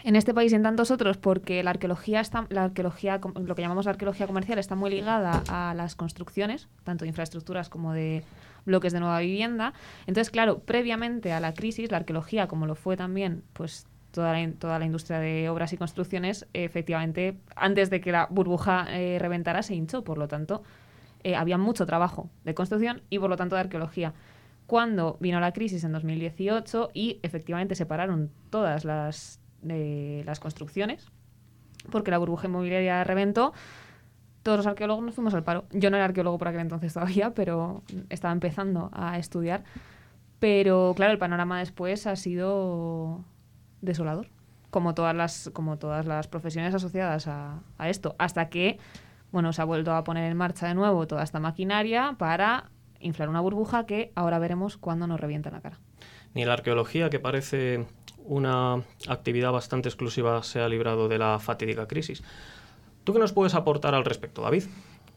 en 0.05 0.17
este 0.17 0.35
país 0.35 0.53
y 0.53 0.57
en 0.57 0.63
tantos 0.63 0.91
otros 0.91 1.17
porque 1.17 1.63
la 1.63 1.71
arqueología 1.71 2.21
está 2.21 2.47
la 2.49 2.65
arqueología 2.65 3.21
lo 3.35 3.55
que 3.55 3.63
llamamos 3.63 3.85
la 3.85 3.93
arqueología 3.93 4.27
comercial 4.27 4.59
está 4.59 4.75
muy 4.75 4.91
ligada 4.91 5.43
a 5.49 5.75
las 5.75 5.95
construcciones, 5.95 6.69
tanto 6.85 7.05
de 7.05 7.09
infraestructuras 7.09 7.69
como 7.69 7.93
de 7.93 8.25
bloques 8.71 8.93
de 8.93 9.01
nueva 9.01 9.21
vivienda. 9.21 9.75
Entonces, 10.07 10.31
claro, 10.31 10.61
previamente 10.61 11.33
a 11.33 11.41
la 11.41 11.53
crisis, 11.53 11.91
la 11.91 11.99
arqueología, 11.99 12.49
como 12.49 12.67
lo 12.67 12.75
fue 12.75 12.97
también, 12.97 13.43
pues 13.53 13.87
toda 14.11 14.33
la, 14.33 14.53
toda 14.53 14.79
la 14.79 14.87
industria 14.87 15.19
de 15.19 15.49
obras 15.49 15.73
y 15.73 15.77
construcciones, 15.77 16.47
efectivamente, 16.53 17.37
antes 17.55 17.91
de 17.91 18.01
que 18.01 18.13
la 18.13 18.27
burbuja 18.31 18.87
eh, 18.89 19.19
reventara, 19.19 19.63
se 19.63 19.75
hinchó. 19.75 20.03
Por 20.03 20.19
lo 20.19 20.29
tanto, 20.29 20.63
eh, 21.23 21.37
había 21.37 21.59
mucho 21.59 21.87
trabajo 21.87 22.31
de 22.45 22.55
construcción 22.55 23.03
y 23.11 23.19
por 23.19 23.31
lo 23.31 23.37
tanto 23.37 23.57
de 23.57 23.61
arqueología. 23.61 24.15
Cuando 24.67 25.17
vino 25.21 25.41
la 25.41 25.53
crisis 25.53 25.85
en 25.85 25.93
2018 25.93 26.91
y 26.95 27.19
efectivamente 27.23 27.75
se 27.75 27.87
pararon 27.87 28.31
todas 28.51 28.85
las, 28.85 29.41
eh, 29.69 30.23
las 30.25 30.41
construcciones, 30.41 31.11
porque 31.91 32.11
la 32.11 32.19
burbuja 32.19 32.47
inmobiliaria 32.47 33.03
reventó, 33.05 33.53
todos 34.43 34.59
los 34.59 34.67
arqueólogos 34.67 35.05
nos 35.05 35.15
fuimos 35.15 35.35
al 35.35 35.45
paro. 35.45 35.65
Yo 35.73 35.91
no 35.91 35.97
era 35.97 36.07
arqueólogo 36.07 36.39
por 36.39 36.49
aquel 36.49 36.61
entonces 36.61 36.93
todavía, 36.95 37.33
pero 37.35 37.83
estaba 38.09 38.33
empezando 38.33 38.91
a 38.93 39.19
estudiar. 39.19 39.65
Pero 40.39 40.95
claro, 40.97 41.13
el 41.13 41.19
panorama 41.19 41.59
después 41.59 42.07
ha 42.07 42.17
sido 42.17 43.25
desolador, 43.83 44.29
como 44.71 44.95
todas 44.95 45.15
las, 45.15 45.51
como 45.53 45.79
todas 45.79 46.07
las 46.07 46.29
profesiones 46.29 46.75
asociadas 46.75 47.29
a, 47.29 47.61
esto, 47.85 48.15
hasta 48.19 48.49
que 48.49 48.79
bueno, 49.33 49.53
se 49.53 49.63
ha 49.63 49.65
vuelto 49.65 49.93
a 49.93 50.03
poner 50.03 50.31
en 50.31 50.37
marcha 50.37 50.67
de 50.67 50.75
nuevo 50.75 51.07
toda 51.07 51.23
esta 51.23 51.39
maquinaria 51.39 52.17
para 52.19 52.71
inflar 52.99 53.29
una 53.29 53.41
burbuja 53.41 53.87
que 53.87 54.13
ahora 54.15 54.39
veremos 54.39 54.77
cuándo 54.77 55.07
nos 55.07 55.21
revienta 55.21 55.51
en 55.51 55.55
la 55.55 55.61
cara. 55.61 55.79
Ni 56.35 56.45
la 56.45 56.55
arqueología, 56.55 57.11
que 57.11 57.21
parece 57.21 57.87
una 58.25 58.83
actividad 59.09 59.53
bastante 59.53 59.89
exclusiva 59.89 60.43
se 60.43 60.61
ha 60.61 60.69
librado 60.69 61.09
de 61.09 61.19
la 61.19 61.39
fatídica 61.39 61.87
crisis. 61.87 62.23
¿Tú 63.11 63.15
qué 63.15 63.19
nos 63.19 63.33
puedes 63.33 63.57
aportar 63.57 63.93
al 63.97 64.05
respecto, 64.05 64.41
David? 64.41 64.63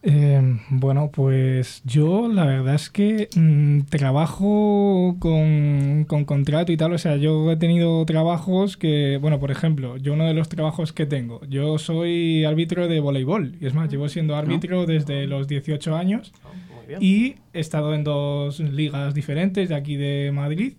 Eh, 0.01 0.41
bueno, 0.71 1.11
pues 1.13 1.83
yo 1.85 2.27
la 2.27 2.43
verdad 2.43 2.73
es 2.73 2.89
que 2.89 3.29
mm, 3.35 3.81
trabajo 3.81 5.15
con, 5.19 6.05
con 6.05 6.25
contrato 6.25 6.71
y 6.71 6.77
tal. 6.77 6.93
O 6.93 6.97
sea, 6.97 7.17
yo 7.17 7.51
he 7.51 7.55
tenido 7.55 8.03
trabajos 8.07 8.77
que, 8.77 9.19
bueno, 9.21 9.39
por 9.39 9.51
ejemplo, 9.51 9.97
yo 9.97 10.13
uno 10.13 10.25
de 10.25 10.33
los 10.33 10.49
trabajos 10.49 10.91
que 10.91 11.05
tengo, 11.05 11.45
yo 11.45 11.77
soy 11.77 12.45
árbitro 12.45 12.87
de 12.87 12.99
voleibol. 12.99 13.57
Y 13.61 13.67
es 13.67 13.75
más, 13.75 13.91
llevo 13.91 14.09
siendo 14.09 14.35
árbitro 14.35 14.87
desde 14.87 15.27
los 15.27 15.47
18 15.47 15.95
años. 15.95 16.33
Muy 16.75 16.87
bien. 16.87 16.99
Y 16.99 17.35
he 17.53 17.59
estado 17.59 17.93
en 17.93 18.03
dos 18.03 18.59
ligas 18.59 19.13
diferentes 19.13 19.69
de 19.69 19.75
aquí 19.75 19.97
de 19.97 20.31
Madrid. 20.33 20.73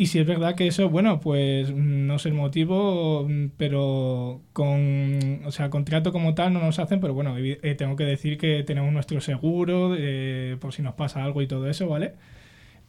Y 0.00 0.06
si 0.06 0.18
es 0.18 0.26
verdad 0.26 0.54
que 0.54 0.66
eso, 0.66 0.88
bueno, 0.88 1.20
pues 1.20 1.70
mm, 1.70 2.06
no 2.06 2.18
sé 2.18 2.30
el 2.30 2.34
motivo, 2.34 3.26
mm, 3.28 3.48
pero 3.58 4.40
con, 4.54 5.42
o 5.44 5.52
sea, 5.52 5.68
contrato 5.68 6.10
como 6.10 6.34
tal 6.34 6.54
no 6.54 6.60
nos 6.60 6.78
hacen, 6.78 7.00
pero 7.00 7.12
bueno, 7.12 7.36
eh, 7.38 7.74
tengo 7.76 7.96
que 7.96 8.04
decir 8.04 8.38
que 8.38 8.62
tenemos 8.62 8.94
nuestro 8.94 9.20
seguro 9.20 9.94
eh, 9.98 10.56
por 10.58 10.72
si 10.72 10.80
nos 10.80 10.94
pasa 10.94 11.22
algo 11.22 11.42
y 11.42 11.46
todo 11.46 11.68
eso, 11.68 11.86
¿vale? 11.86 12.14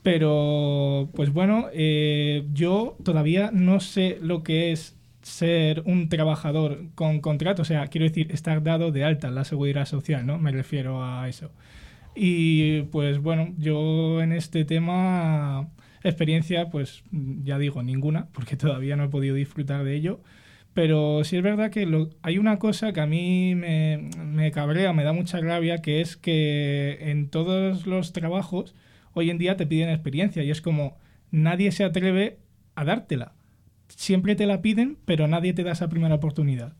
Pero, 0.03 1.10
pues 1.13 1.34
bueno, 1.34 1.68
eh, 1.74 2.46
yo 2.53 2.98
todavía 3.03 3.51
no 3.53 3.82
sé 3.82 4.18
lo 4.22 4.44
que 4.44 4.72
es 4.72 4.98
ser 5.22 5.84
un 5.86 6.10
trabajador 6.10 6.86
con 6.96 7.20
contrato, 7.22 7.63
o 7.63 7.65
sea, 7.65 7.88
quiero 7.88 8.08
decir, 8.08 8.32
estar 8.32 8.63
dado 8.63 8.91
de 8.91 9.03
alta 9.03 9.27
en 9.27 9.36
la 9.36 9.44
seguridad 9.46 9.86
social, 9.86 10.25
¿no? 10.25 10.39
Me 10.39 10.51
refiero 10.51 11.03
a 11.03 11.27
eso. 11.30 11.51
Y 12.15 12.84
pues 12.84 13.20
bueno, 13.22 13.53
yo 13.58 14.22
en 14.22 14.34
este 14.34 14.65
tema, 14.65 15.70
experiencia, 16.03 16.70
pues 16.70 17.03
ya 17.43 17.58
digo, 17.58 17.84
ninguna, 17.84 18.27
porque 18.34 18.55
todavía 18.58 18.96
no 18.96 19.05
he 19.05 19.10
podido 19.10 19.36
disfrutar 19.36 19.84
de 19.84 19.96
ello. 19.96 20.22
Pero 20.74 21.24
sí 21.25 21.36
es 21.38 21.43
verdad 21.43 21.70
que 21.70 21.86
lo- 21.86 22.10
hay 22.22 22.38
una 22.38 22.58
cosa 22.60 22.93
que 22.93 23.01
a 23.01 23.05
mí 23.05 23.55
me, 23.55 24.10
me 24.25 24.51
cabrea, 24.51 24.93
me 24.93 25.03
da 25.03 25.12
mucha 25.13 25.39
rabia, 25.41 25.81
que 25.81 26.00
es 26.01 26.15
que 26.17 26.98
en 27.12 27.29
todos 27.29 27.86
los 27.88 28.13
trabajos 28.13 28.74
hoy 29.13 29.29
en 29.29 29.38
día 29.38 29.58
te 29.58 29.67
piden 29.67 29.89
experiencia 29.89 30.43
y 30.43 30.51
es 30.51 30.62
como 30.62 30.98
nadie 31.29 31.72
se 31.74 31.84
atreve 31.84 32.38
a 32.75 32.86
dártela. 32.86 33.34
Siempre 33.89 34.36
te 34.36 34.46
la 34.46 34.62
piden, 34.62 34.98
pero 35.05 35.27
nadie 35.27 35.53
te 35.53 35.63
da 35.63 35.74
esa 35.74 35.89
primera 35.89 36.15
oportunidad. 36.15 36.74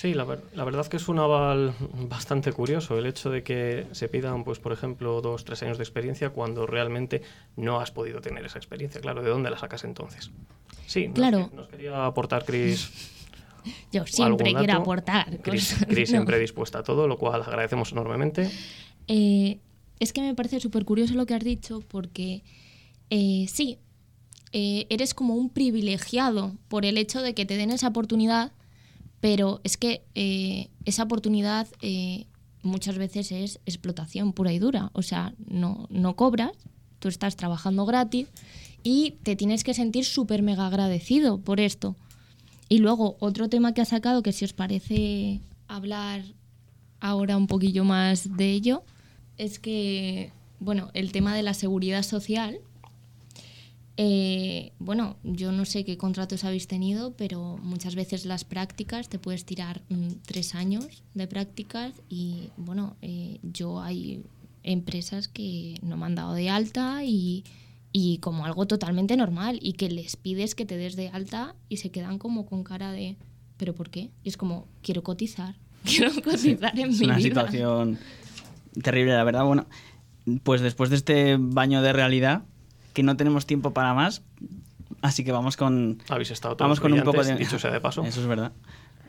Sí, 0.00 0.14
la, 0.14 0.22
ver- 0.22 0.44
la 0.54 0.62
verdad 0.62 0.86
que 0.86 0.96
es 0.96 1.08
un 1.08 1.18
aval 1.18 1.74
bastante 2.08 2.52
curioso 2.52 2.96
el 2.96 3.06
hecho 3.06 3.30
de 3.30 3.42
que 3.42 3.88
se 3.90 4.08
pidan, 4.08 4.44
pues, 4.44 4.60
por 4.60 4.72
ejemplo, 4.72 5.20
dos, 5.20 5.44
tres 5.44 5.60
años 5.64 5.76
de 5.76 5.82
experiencia 5.82 6.30
cuando 6.30 6.66
realmente 6.68 7.22
no 7.56 7.80
has 7.80 7.90
podido 7.90 8.20
tener 8.20 8.44
esa 8.46 8.58
experiencia. 8.58 9.00
Claro, 9.00 9.22
¿de 9.24 9.30
dónde 9.30 9.50
la 9.50 9.58
sacas 9.58 9.82
entonces? 9.82 10.30
Sí, 10.86 11.08
nos, 11.08 11.14
Claro. 11.16 11.50
nos 11.52 11.66
quería 11.66 12.06
aportar 12.06 12.44
Chris. 12.44 12.90
Yo 13.92 14.06
siempre 14.06 14.54
quiero 14.54 14.74
aportar. 14.74 15.40
Chris 15.42 15.84
¿no? 15.88 16.06
siempre 16.06 16.38
dispuesta 16.38 16.78
a 16.78 16.82
todo, 16.84 17.08
lo 17.08 17.18
cual 17.18 17.42
agradecemos 17.42 17.90
enormemente. 17.90 18.48
Eh, 19.08 19.58
es 19.98 20.12
que 20.12 20.20
me 20.20 20.32
parece 20.36 20.60
súper 20.60 20.84
curioso 20.84 21.14
lo 21.14 21.26
que 21.26 21.34
has 21.34 21.42
dicho 21.42 21.80
porque 21.88 22.44
eh, 23.10 23.46
sí, 23.48 23.78
eh, 24.52 24.86
eres 24.90 25.12
como 25.12 25.34
un 25.34 25.50
privilegiado 25.50 26.54
por 26.68 26.84
el 26.84 26.98
hecho 26.98 27.20
de 27.20 27.34
que 27.34 27.44
te 27.46 27.56
den 27.56 27.72
esa 27.72 27.88
oportunidad, 27.88 28.52
pero 29.20 29.60
es 29.64 29.76
que 29.76 30.04
eh, 30.14 30.68
esa 30.84 31.02
oportunidad 31.02 31.68
eh, 31.82 32.26
muchas 32.62 32.98
veces 32.98 33.32
es 33.32 33.60
explotación 33.66 34.32
pura 34.32 34.52
y 34.52 34.58
dura. 34.58 34.90
O 34.92 35.02
sea, 35.02 35.34
no, 35.46 35.86
no 35.90 36.16
cobras, 36.16 36.52
tú 36.98 37.08
estás 37.08 37.36
trabajando 37.36 37.86
gratis 37.86 38.28
y 38.82 39.16
te 39.22 39.36
tienes 39.36 39.64
que 39.64 39.74
sentir 39.74 40.04
súper 40.04 40.42
mega 40.42 40.66
agradecido 40.66 41.38
por 41.38 41.60
esto. 41.60 41.96
Y 42.68 42.78
luego, 42.78 43.16
otro 43.20 43.48
tema 43.48 43.72
que 43.72 43.80
ha 43.80 43.86
sacado, 43.86 44.22
que 44.22 44.32
si 44.32 44.44
os 44.44 44.52
parece 44.52 45.40
hablar 45.68 46.22
ahora 47.00 47.36
un 47.36 47.46
poquillo 47.46 47.84
más 47.84 48.36
de 48.36 48.50
ello, 48.50 48.82
es 49.38 49.58
que, 49.58 50.32
bueno, 50.60 50.90
el 50.94 51.12
tema 51.12 51.34
de 51.34 51.42
la 51.42 51.54
seguridad 51.54 52.02
social, 52.02 52.60
eh, 54.00 54.72
bueno, 54.78 55.16
yo 55.24 55.50
no 55.50 55.64
sé 55.64 55.84
qué 55.84 55.96
contratos 55.98 56.44
habéis 56.44 56.68
tenido, 56.68 57.14
pero 57.16 57.58
muchas 57.60 57.96
veces 57.96 58.24
las 58.26 58.44
prácticas 58.44 59.08
te 59.08 59.18
puedes 59.18 59.44
tirar 59.44 59.82
mm, 59.88 60.08
tres 60.24 60.54
años 60.54 61.02
de 61.14 61.26
prácticas 61.26 61.92
y, 62.08 62.50
bueno, 62.56 62.96
eh, 63.02 63.40
yo 63.42 63.80
hay 63.82 64.22
empresas 64.62 65.26
que 65.26 65.80
no 65.82 65.96
me 65.96 66.06
han 66.06 66.14
dado 66.14 66.34
de 66.34 66.48
alta 66.48 67.02
y, 67.04 67.42
y 67.90 68.18
como 68.18 68.44
algo 68.46 68.68
totalmente 68.68 69.16
normal 69.16 69.58
y 69.60 69.72
que 69.72 69.90
les 69.90 70.14
pides 70.14 70.54
que 70.54 70.64
te 70.64 70.76
des 70.76 70.94
de 70.94 71.08
alta 71.08 71.56
y 71.68 71.78
se 71.78 71.90
quedan 71.90 72.18
como 72.18 72.46
con 72.46 72.62
cara 72.62 72.92
de, 72.92 73.16
¿pero 73.56 73.74
por 73.74 73.90
qué? 73.90 74.10
Y 74.22 74.28
es 74.28 74.36
como, 74.36 74.68
quiero 74.80 75.02
cotizar, 75.02 75.56
quiero 75.84 76.12
cotizar 76.22 76.78
en 76.78 76.90
Es 76.90 77.00
mi 77.00 77.06
una 77.06 77.16
vida. 77.16 77.28
situación 77.30 77.98
terrible, 78.80 79.12
la 79.14 79.24
verdad. 79.24 79.44
Bueno, 79.44 79.66
pues 80.44 80.60
después 80.60 80.88
de 80.90 80.96
este 80.96 81.36
baño 81.36 81.82
de 81.82 81.92
realidad, 81.92 82.44
que 82.92 83.02
no 83.02 83.16
tenemos 83.16 83.46
tiempo 83.46 83.72
para 83.72 83.94
más, 83.94 84.22
así 85.02 85.24
que 85.24 85.32
vamos 85.32 85.56
con, 85.56 85.98
Habéis 86.08 86.30
estado 86.30 86.56
todos 86.56 86.66
vamos 86.66 86.80
con 86.80 86.92
un 86.92 87.02
poco 87.02 87.22
de... 87.22 87.36
dicho 87.36 87.58
sea 87.58 87.70
de 87.70 87.80
paso. 87.80 88.04
Eso 88.04 88.20
es 88.20 88.26
verdad. 88.26 88.52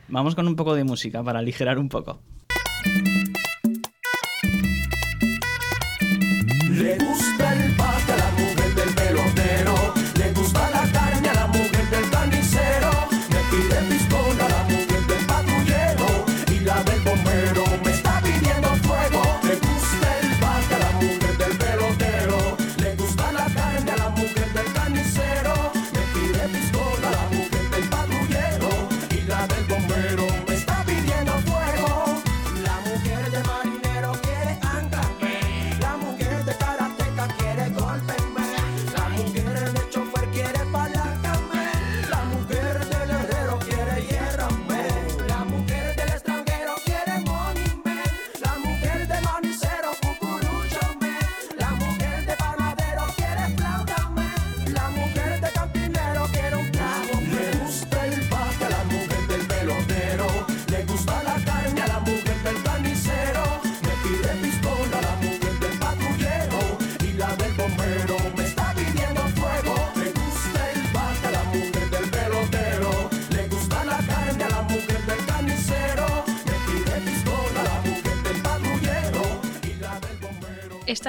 Vamos 0.08 0.34
con 0.34 0.48
un 0.48 0.56
poco 0.56 0.74
de 0.74 0.84
música 0.84 1.22
para 1.22 1.38
aligerar 1.38 1.78
un 1.78 1.88
poco. 1.88 2.20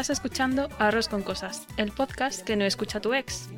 Estás 0.02 0.18
escuchando 0.18 0.68
Arroz 0.80 1.08
con 1.08 1.22
Cosas, 1.22 1.68
el 1.78 1.92
podcast 1.92 2.42
que 2.42 2.56
no 2.56 2.66
escucha 2.66 3.00
tu 3.00 3.14
ex. 3.14 3.50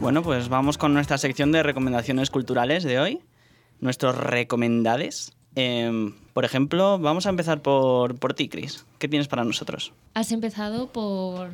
Bueno, 0.00 0.24
pues 0.24 0.48
vamos 0.48 0.78
con 0.78 0.94
nuestra 0.94 1.16
sección 1.16 1.52
de 1.52 1.62
recomendaciones 1.62 2.30
culturales 2.30 2.82
de 2.82 2.98
hoy. 2.98 3.20
Nuestros 3.78 4.16
recomendades. 4.16 5.32
Em, 5.54 6.12
por 6.32 6.44
ejemplo, 6.44 6.98
vamos 6.98 7.26
a 7.26 7.30
empezar 7.30 7.62
por, 7.62 8.18
por 8.18 8.34
ti, 8.34 8.48
Chris. 8.48 8.84
¿Qué 8.98 9.06
tienes 9.06 9.28
para 9.28 9.44
nosotros? 9.44 9.92
Has 10.14 10.32
empezado 10.32 10.88
por 10.88 11.50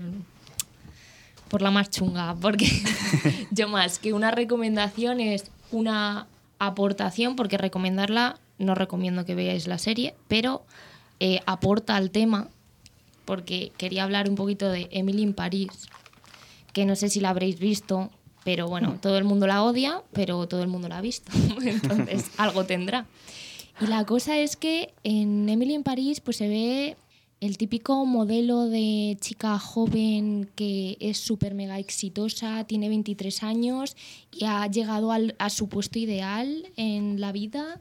por 1.49 1.61
la 1.61 1.71
más 1.71 1.91
chunga, 1.91 2.37
porque 2.41 2.71
yo 3.51 3.69
más 3.69 3.99
que 3.99 4.15
una 4.15 4.31
recomendación 4.31 5.21
es 5.21 5.51
una 5.73 6.27
aportación, 6.59 7.37
porque 7.37 7.59
recomendarla 7.59 8.39
no 8.63 8.75
recomiendo 8.75 9.25
que 9.25 9.35
veáis 9.35 9.67
la 9.67 9.79
serie, 9.79 10.15
pero 10.29 10.65
eh, 11.21 11.41
aporta 11.47 11.97
al 11.97 12.11
tema, 12.11 12.49
porque 13.25 13.73
quería 13.77 14.05
hablar 14.05 14.29
un 14.29 14.35
poquito 14.35 14.69
de 14.71 14.89
Emily 14.91 15.23
in 15.23 15.35
París, 15.35 15.71
que 16.73 16.85
no 16.87 16.97
sé 16.97 17.09
si 17.09 17.21
la 17.21 17.31
habréis 17.31 17.59
visto, 17.59 18.11
pero 18.45 18.67
bueno, 18.69 18.99
todo 19.01 19.19
el 19.19 19.25
mundo 19.25 19.47
la 19.47 19.63
odia, 19.63 20.03
pero 20.13 20.47
todo 20.49 20.63
el 20.63 20.69
mundo 20.69 20.89
la 20.89 20.99
ha 20.99 21.01
visto, 21.01 21.31
entonces 21.63 22.31
algo 22.39 22.65
tendrá. 22.65 23.07
Y 23.81 23.87
la 23.87 24.05
cosa 24.05 24.39
es 24.39 24.57
que 24.57 24.93
en 25.05 25.49
Emily 25.49 25.75
en 25.75 25.83
París 25.83 26.21
pues 26.21 26.37
se 26.37 26.49
ve 26.49 26.97
el 27.41 27.57
típico 27.59 28.05
modelo 28.07 28.67
de 28.69 29.17
chica 29.21 29.59
joven 29.59 30.49
que 30.55 30.97
es 31.01 31.19
súper 31.19 31.55
mega 31.55 31.79
exitosa, 31.79 32.65
tiene 32.65 32.89
23 32.89 33.43
años 33.43 33.97
y 34.31 34.45
ha 34.45 34.65
llegado 34.69 35.11
al- 35.11 35.35
a 35.39 35.51
su 35.51 35.69
puesto 35.69 35.99
ideal 35.99 36.67
en 36.77 37.21
la 37.21 37.33
vida. 37.33 37.81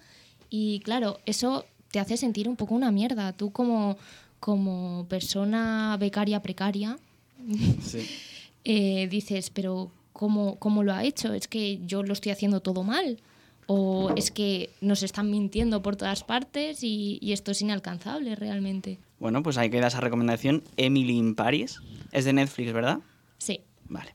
Y 0.51 0.81
claro, 0.81 1.19
eso 1.25 1.65
te 1.91 1.99
hace 1.99 2.17
sentir 2.17 2.47
un 2.47 2.57
poco 2.57 2.75
una 2.75 2.91
mierda. 2.91 3.31
Tú 3.31 3.51
como, 3.51 3.97
como 4.39 5.07
persona 5.09 5.97
becaria 5.97 6.41
precaria, 6.41 6.99
eh, 8.65 9.07
dices, 9.09 9.49
pero 9.49 9.89
¿cómo, 10.13 10.57
¿cómo 10.59 10.83
lo 10.83 10.93
ha 10.93 11.05
hecho? 11.05 11.33
¿Es 11.33 11.47
que 11.47 11.79
yo 11.87 12.03
lo 12.03 12.13
estoy 12.13 12.33
haciendo 12.33 12.59
todo 12.59 12.83
mal? 12.83 13.17
¿O 13.65 14.11
es 14.17 14.29
que 14.31 14.69
nos 14.81 15.01
están 15.01 15.31
mintiendo 15.31 15.81
por 15.81 15.95
todas 15.95 16.25
partes 16.25 16.83
y, 16.83 17.17
y 17.21 17.31
esto 17.31 17.51
es 17.51 17.61
inalcanzable 17.61 18.35
realmente? 18.35 18.99
Bueno, 19.19 19.41
pues 19.43 19.57
ahí 19.57 19.69
queda 19.69 19.87
esa 19.87 20.01
recomendación. 20.01 20.63
Emily 20.75 21.17
in 21.17 21.35
Paris. 21.35 21.79
Es 22.11 22.25
de 22.25 22.33
Netflix, 22.33 22.73
¿verdad? 22.73 22.99
Sí. 23.37 23.61
Vale. 23.87 24.13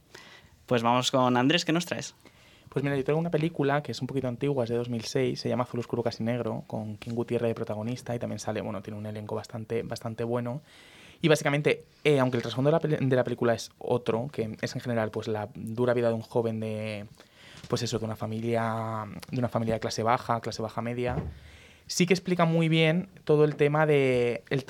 Pues 0.66 0.82
vamos 0.82 1.10
con 1.10 1.38
Andrés, 1.38 1.64
¿qué 1.64 1.72
nos 1.72 1.86
traes? 1.86 2.14
Pues 2.76 2.84
mira, 2.84 2.94
yo 2.94 3.04
traigo 3.04 3.18
una 3.18 3.30
película 3.30 3.82
que 3.82 3.92
es 3.92 4.02
un 4.02 4.06
poquito 4.06 4.28
antigua, 4.28 4.64
es 4.64 4.68
de 4.68 4.76
2006, 4.76 5.40
se 5.40 5.48
llama 5.48 5.64
Azul 5.64 5.80
Oscuro 5.80 6.02
Casi 6.02 6.22
Negro, 6.22 6.64
con 6.66 6.98
King 6.98 7.14
Gutiérrez 7.14 7.48
de 7.48 7.54
protagonista 7.54 8.14
y 8.14 8.18
también 8.18 8.38
sale, 8.38 8.60
bueno, 8.60 8.82
tiene 8.82 8.98
un 8.98 9.06
elenco 9.06 9.34
bastante, 9.34 9.82
bastante 9.82 10.24
bueno. 10.24 10.60
Y 11.22 11.28
básicamente, 11.28 11.86
eh, 12.04 12.20
aunque 12.20 12.36
el 12.36 12.42
trasfondo 12.42 12.70
de 12.70 12.78
la, 12.78 12.98
de 13.00 13.16
la 13.16 13.24
película 13.24 13.54
es 13.54 13.70
otro, 13.78 14.28
que 14.30 14.58
es 14.60 14.74
en 14.74 14.82
general 14.82 15.10
pues 15.10 15.26
la 15.26 15.48
dura 15.54 15.94
vida 15.94 16.08
de 16.08 16.14
un 16.16 16.20
joven 16.20 16.60
de, 16.60 17.06
pues 17.66 17.80
eso, 17.80 17.98
de 17.98 18.04
una 18.04 18.14
familia, 18.14 19.06
de 19.30 19.38
una 19.38 19.48
familia 19.48 19.72
de 19.72 19.80
clase 19.80 20.02
baja, 20.02 20.42
clase 20.42 20.60
baja 20.60 20.82
media, 20.82 21.16
sí 21.86 22.04
que 22.04 22.12
explica 22.12 22.44
muy 22.44 22.68
bien 22.68 23.08
todo 23.24 23.46
el 23.46 23.56
tema 23.56 23.86
de 23.86 24.44
el 24.50 24.66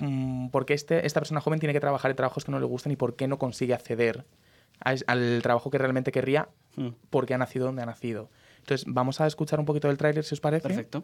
mm, 0.00 0.48
por 0.48 0.66
qué 0.66 0.74
este, 0.74 1.06
esta 1.06 1.20
persona 1.20 1.40
joven 1.40 1.60
tiene 1.60 1.72
que 1.72 1.80
trabajar 1.80 2.10
en 2.10 2.16
trabajos 2.18 2.44
que 2.44 2.52
no 2.52 2.60
le 2.60 2.66
gustan 2.66 2.92
y 2.92 2.96
por 2.96 3.16
qué 3.16 3.26
no 3.26 3.38
consigue 3.38 3.72
acceder 3.72 4.26
al 4.80 5.40
trabajo 5.42 5.70
que 5.70 5.78
realmente 5.78 6.12
querría 6.12 6.48
Hmm, 6.78 6.90
porque 7.10 7.34
ha 7.34 7.38
nacido 7.38 7.66
donde 7.66 7.82
ha 7.82 7.86
nacido. 7.86 8.30
Entonces, 8.60 8.86
vamos 8.88 9.20
a 9.20 9.26
escuchar 9.26 9.58
un 9.58 9.66
poquito 9.66 9.88
del 9.88 9.96
tráiler, 9.96 10.22
si 10.22 10.34
os 10.34 10.40
parece. 10.40 10.68
Perfecto. 10.68 11.02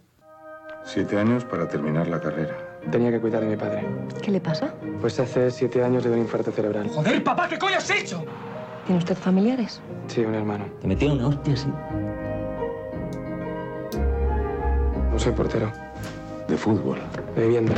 Siete 0.85 1.19
años 1.19 1.45
para 1.45 1.67
terminar 1.67 2.07
la 2.07 2.21
carrera. 2.21 2.79
Tenía 2.93 3.11
que 3.11 3.21
cuidar 3.21 3.43
de 3.43 3.49
mi 3.49 3.57
padre. 3.57 3.85
¿Qué 4.23 4.31
le 4.31 4.41
pasa? 4.41 4.75
Pues 5.01 5.19
hace 5.19 5.51
siete 5.51 5.83
años 5.83 6.05
de 6.05 6.11
un 6.11 6.19
infarto 6.19 6.53
cerebral. 6.53 6.89
¡Joder, 6.91 7.25
papá, 7.25 7.49
qué 7.49 7.59
coño 7.59 7.79
has 7.79 7.91
hecho! 7.91 8.25
¿Tiene 8.87 8.99
usted 8.99 9.17
familiares? 9.17 9.81
Sí, 10.07 10.21
un 10.21 10.35
hermano. 10.35 10.67
Te 10.81 10.87
metí 10.87 11.07
una 11.07 11.29
hostia 11.29 11.55
así. 11.55 11.69
No 15.11 15.19
soy 15.19 15.33
portero. 15.33 15.73
De 16.47 16.57
fútbol. 16.57 17.01
De 17.35 17.43
vivienda. 17.43 17.73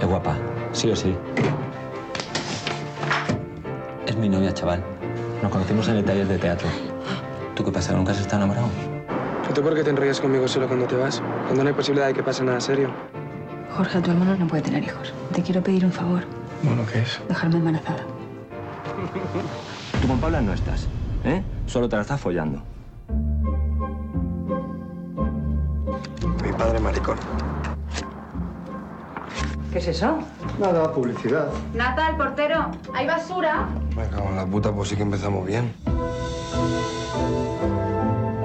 Es 0.00 0.06
guapa, 0.06 0.36
sí 0.72 0.90
o 0.90 0.96
sí. 0.96 1.16
Es 4.06 4.16
mi 4.16 4.28
novia, 4.28 4.52
chaval. 4.52 4.82
Nos 5.42 5.50
conocimos 5.50 5.88
en 5.88 5.96
el 5.96 6.04
taller 6.04 6.26
de 6.26 6.38
teatro. 6.38 6.68
¿Tú 7.54 7.64
qué 7.64 7.72
pasa? 7.72 7.92
¿Nunca 7.94 8.12
has 8.12 8.20
estado 8.20 8.38
enamorado? 8.44 8.68
¿Y 9.48 9.52
tú 9.52 9.62
por 9.62 9.74
qué 9.74 9.82
te 9.82 9.90
enrollas 9.90 10.20
conmigo 10.20 10.46
solo 10.46 10.66
cuando 10.68 10.86
te 10.86 10.96
vas? 10.96 11.22
Cuando 11.46 11.64
no 11.64 11.68
hay 11.68 11.74
posibilidad 11.74 12.06
de 12.06 12.14
que 12.14 12.22
pase 12.22 12.44
nada 12.44 12.60
serio. 12.60 12.90
Jorge, 13.76 14.00
tu 14.00 14.10
hermano 14.10 14.36
no 14.36 14.46
puede 14.46 14.62
tener 14.62 14.82
hijos. 14.82 15.12
Te 15.32 15.42
quiero 15.42 15.62
pedir 15.62 15.84
un 15.84 15.92
favor. 15.92 16.22
Bueno, 16.62 16.82
¿qué 16.92 17.00
es? 17.00 17.20
Dejarme 17.28 17.56
embarazada. 17.56 18.04
Tú 20.00 20.08
con 20.08 20.18
Paula 20.20 20.40
no 20.40 20.52
estás, 20.52 20.88
¿eh? 21.24 21.42
Solo 21.66 21.88
te 21.88 21.96
la 21.96 22.02
estás 22.02 22.20
follando. 22.20 22.62
Mi 26.44 26.52
padre 26.52 26.80
maricón. 26.80 27.16
¿Qué 29.72 29.78
es 29.78 29.86
eso? 29.86 30.18
Nada, 30.58 30.92
publicidad. 30.92 31.48
Nata, 31.74 32.10
el 32.10 32.16
portero, 32.16 32.72
¿hay 32.92 33.06
basura? 33.06 33.68
Me 33.96 34.04
cago 34.08 34.30
en 34.30 34.36
la 34.36 34.44
puta, 34.44 34.72
pues 34.72 34.88
sí 34.88 34.96
que 34.96 35.02
empezamos 35.02 35.46
bien. 35.46 35.72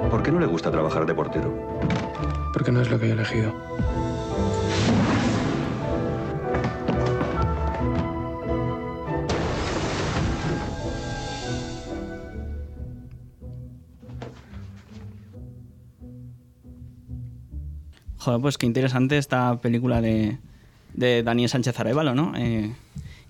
¿Por 0.08 0.22
qué 0.22 0.30
no 0.30 0.38
le 0.38 0.46
gusta 0.46 0.70
trabajar 0.70 1.04
de 1.04 1.14
portero? 1.14 1.52
Porque 2.52 2.70
no 2.70 2.80
es 2.80 2.90
lo 2.90 3.00
que 3.00 3.08
yo 3.08 3.14
he 3.14 3.16
elegido. 3.16 3.52
Joder, 18.18 18.40
pues 18.40 18.58
qué 18.58 18.66
interesante 18.66 19.18
esta 19.18 19.60
película 19.60 20.00
de, 20.00 20.38
de 20.96 21.22
Daniel 21.22 21.48
Sánchez 21.48 21.78
Arevalo, 21.78 22.14
¿no? 22.14 22.32
Eh, 22.36 22.72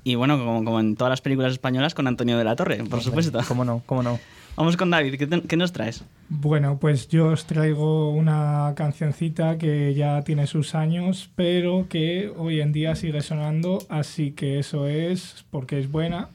y 0.04 0.14
bueno, 0.14 0.38
como, 0.38 0.64
como 0.64 0.80
en 0.80 0.96
todas 0.96 1.10
las 1.10 1.20
películas 1.20 1.52
españolas, 1.52 1.94
con 1.94 2.06
Antonio 2.06 2.38
de 2.38 2.44
la 2.44 2.56
Torre, 2.56 2.82
por 2.84 3.00
supuesto. 3.02 3.38
¿Cómo 3.48 3.64
no? 3.64 3.82
¿Cómo 3.86 4.02
no? 4.02 4.18
Vamos 4.56 4.76
con 4.78 4.88
David, 4.88 5.16
¿qué, 5.18 5.26
te- 5.26 5.42
qué 5.42 5.56
nos 5.58 5.72
traes? 5.72 6.02
Bueno, 6.30 6.78
pues 6.80 7.08
yo 7.08 7.26
os 7.26 7.44
traigo 7.44 8.10
una 8.10 8.72
cancioncita 8.74 9.58
que 9.58 9.92
ya 9.94 10.22
tiene 10.22 10.46
sus 10.46 10.74
años, 10.74 11.28
pero 11.36 11.86
que 11.90 12.32
hoy 12.36 12.60
en 12.62 12.72
día 12.72 12.94
sigue 12.94 13.20
sonando, 13.20 13.80
así 13.90 14.30
que 14.30 14.58
eso 14.58 14.86
es 14.86 15.44
porque 15.50 15.78
es 15.78 15.90
buena. 15.90 16.30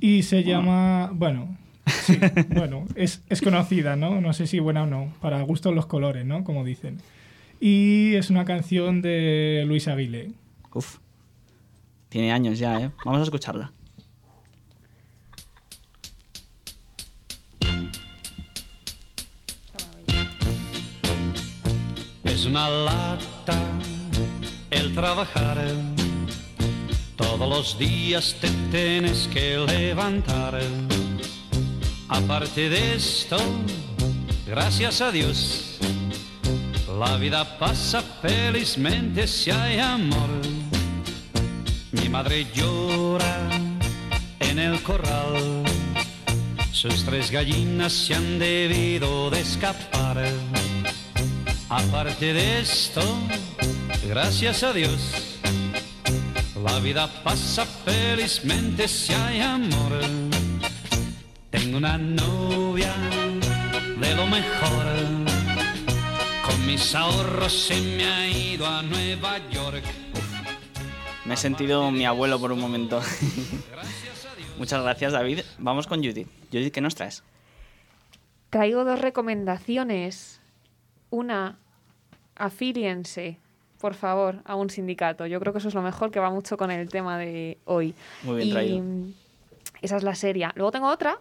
Y 0.00 0.22
se 0.22 0.42
llama, 0.42 1.10
bueno, 1.12 1.56
sí, 1.86 2.16
bueno, 2.48 2.84
es, 2.94 3.22
es 3.28 3.42
conocida, 3.42 3.94
¿no? 3.96 4.20
No 4.22 4.32
sé 4.32 4.46
si 4.46 4.58
buena 4.60 4.84
o 4.84 4.86
no, 4.86 5.12
para 5.20 5.42
gustos 5.42 5.74
los 5.74 5.84
colores, 5.86 6.24
¿no? 6.24 6.44
Como 6.44 6.64
dicen. 6.64 6.98
Y 7.60 8.14
es 8.14 8.30
una 8.30 8.44
canción 8.46 9.02
de 9.02 9.64
Luis 9.66 9.86
Aguilé. 9.88 10.30
Uf, 10.74 10.98
tiene 12.08 12.32
años 12.32 12.58
ya, 12.58 12.80
¿eh? 12.80 12.90
Vamos 13.04 13.20
a 13.20 13.22
escucharla. 13.22 13.72
Es 22.24 22.44
una 22.44 22.68
lata 22.68 23.56
el 24.70 24.92
trabajar. 24.94 25.64
Todos 27.16 27.48
los 27.48 27.78
días 27.78 28.36
te 28.40 28.50
tienes 28.72 29.28
que 29.28 29.58
levantar. 29.58 30.60
Aparte 32.08 32.68
de 32.68 32.96
esto, 32.96 33.36
gracias 34.44 35.00
a 35.00 35.12
Dios, 35.12 35.78
la 36.98 37.16
vida 37.16 37.58
pasa 37.58 38.02
felizmente 38.02 39.26
si 39.26 39.50
hay 39.50 39.78
amor. 39.78 40.63
Madre 42.14 42.46
llora 42.54 43.50
en 44.38 44.60
el 44.60 44.80
corral. 44.84 45.64
Sus 46.70 47.04
tres 47.04 47.32
gallinas 47.32 47.92
se 47.92 48.14
han 48.14 48.38
debido 48.38 49.30
de 49.30 49.40
escapar. 49.40 50.24
Aparte 51.68 52.32
de 52.32 52.60
esto, 52.60 53.02
gracias 54.08 54.62
a 54.62 54.72
Dios, 54.72 55.40
la 56.62 56.78
vida 56.78 57.10
pasa 57.24 57.66
felizmente 57.66 58.86
si 58.86 59.12
hay 59.12 59.40
amor. 59.40 59.98
Tengo 61.50 61.78
una 61.78 61.98
novia 61.98 62.94
de 63.98 64.14
lo 64.14 64.28
mejor. 64.28 64.86
Con 66.46 66.64
mis 66.64 66.94
ahorros 66.94 67.52
se 67.52 67.80
me 67.80 68.04
ha 68.04 68.28
ido 68.28 68.68
a 68.68 68.82
Nueva 68.82 69.38
York. 69.50 70.03
Me 71.24 71.34
he 71.34 71.36
sentido 71.36 71.90
mi 71.90 72.04
abuelo 72.04 72.38
por 72.38 72.52
un 72.52 72.60
momento. 72.60 73.00
Muchas 74.58 74.82
gracias, 74.82 75.12
David. 75.12 75.40
Vamos 75.58 75.86
con 75.86 76.00
Judith. 76.04 76.28
Judith, 76.52 76.72
¿qué 76.72 76.80
nos 76.80 76.94
traes? 76.94 77.22
Traigo 78.50 78.84
dos 78.84 79.00
recomendaciones. 79.00 80.40
Una, 81.10 81.58
afíliense, 82.36 83.38
por 83.80 83.94
favor, 83.94 84.42
a 84.44 84.54
un 84.54 84.68
sindicato. 84.68 85.26
Yo 85.26 85.40
creo 85.40 85.52
que 85.52 85.60
eso 85.60 85.68
es 85.68 85.74
lo 85.74 85.82
mejor, 85.82 86.10
que 86.10 86.20
va 86.20 86.30
mucho 86.30 86.56
con 86.56 86.70
el 86.70 86.88
tema 86.88 87.18
de 87.18 87.58
hoy. 87.64 87.94
Muy 88.22 88.36
bien 88.36 88.48
y 88.48 88.52
traído. 88.52 88.84
esa 89.80 89.96
es 89.96 90.02
la 90.02 90.14
serie. 90.14 90.48
Luego 90.54 90.72
tengo 90.72 90.88
otra 90.88 91.18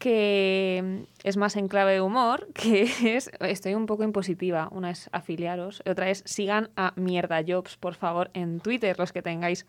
que 0.00 1.04
es 1.24 1.36
más 1.36 1.56
en 1.56 1.68
clave 1.68 1.92
de 1.92 2.00
humor, 2.00 2.48
que 2.54 2.90
es, 3.04 3.30
estoy 3.40 3.74
un 3.74 3.86
poco 3.86 4.02
impositiva. 4.02 4.68
Una 4.72 4.90
es 4.90 5.08
afiliaros, 5.12 5.82
otra 5.88 6.10
es 6.10 6.22
sigan 6.26 6.70
a 6.74 6.92
Mierda 6.96 7.42
Jobs, 7.46 7.76
por 7.76 7.94
favor, 7.94 8.30
en 8.34 8.60
Twitter, 8.60 8.98
los 8.98 9.12
que 9.12 9.22
tengáis 9.22 9.66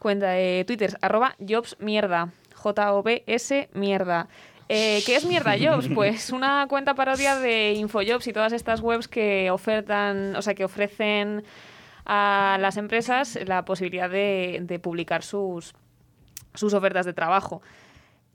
cuenta 0.00 0.30
de 0.30 0.64
Twitter, 0.66 0.98
arroba 1.00 1.36
Jobs 1.38 1.76
Mierda, 1.78 2.32
J-O-B-S 2.54 3.70
Mierda. 3.72 4.28
Eh, 4.68 5.00
¿Qué 5.06 5.14
es 5.14 5.24
Mierda 5.24 5.54
Jobs? 5.56 5.88
Pues 5.94 6.30
una 6.30 6.66
cuenta 6.68 6.94
parodia 6.94 7.36
de 7.36 7.74
Infojobs 7.74 8.26
y 8.26 8.32
todas 8.32 8.52
estas 8.52 8.80
webs 8.80 9.06
que 9.06 9.52
ofertan, 9.52 10.34
o 10.34 10.42
sea, 10.42 10.54
que 10.54 10.64
ofrecen 10.64 11.44
a 12.04 12.58
las 12.60 12.76
empresas 12.78 13.38
la 13.46 13.64
posibilidad 13.64 14.10
de, 14.10 14.58
de 14.62 14.78
publicar 14.80 15.22
sus, 15.22 15.72
sus 16.54 16.74
ofertas 16.74 17.06
de 17.06 17.12
trabajo. 17.12 17.62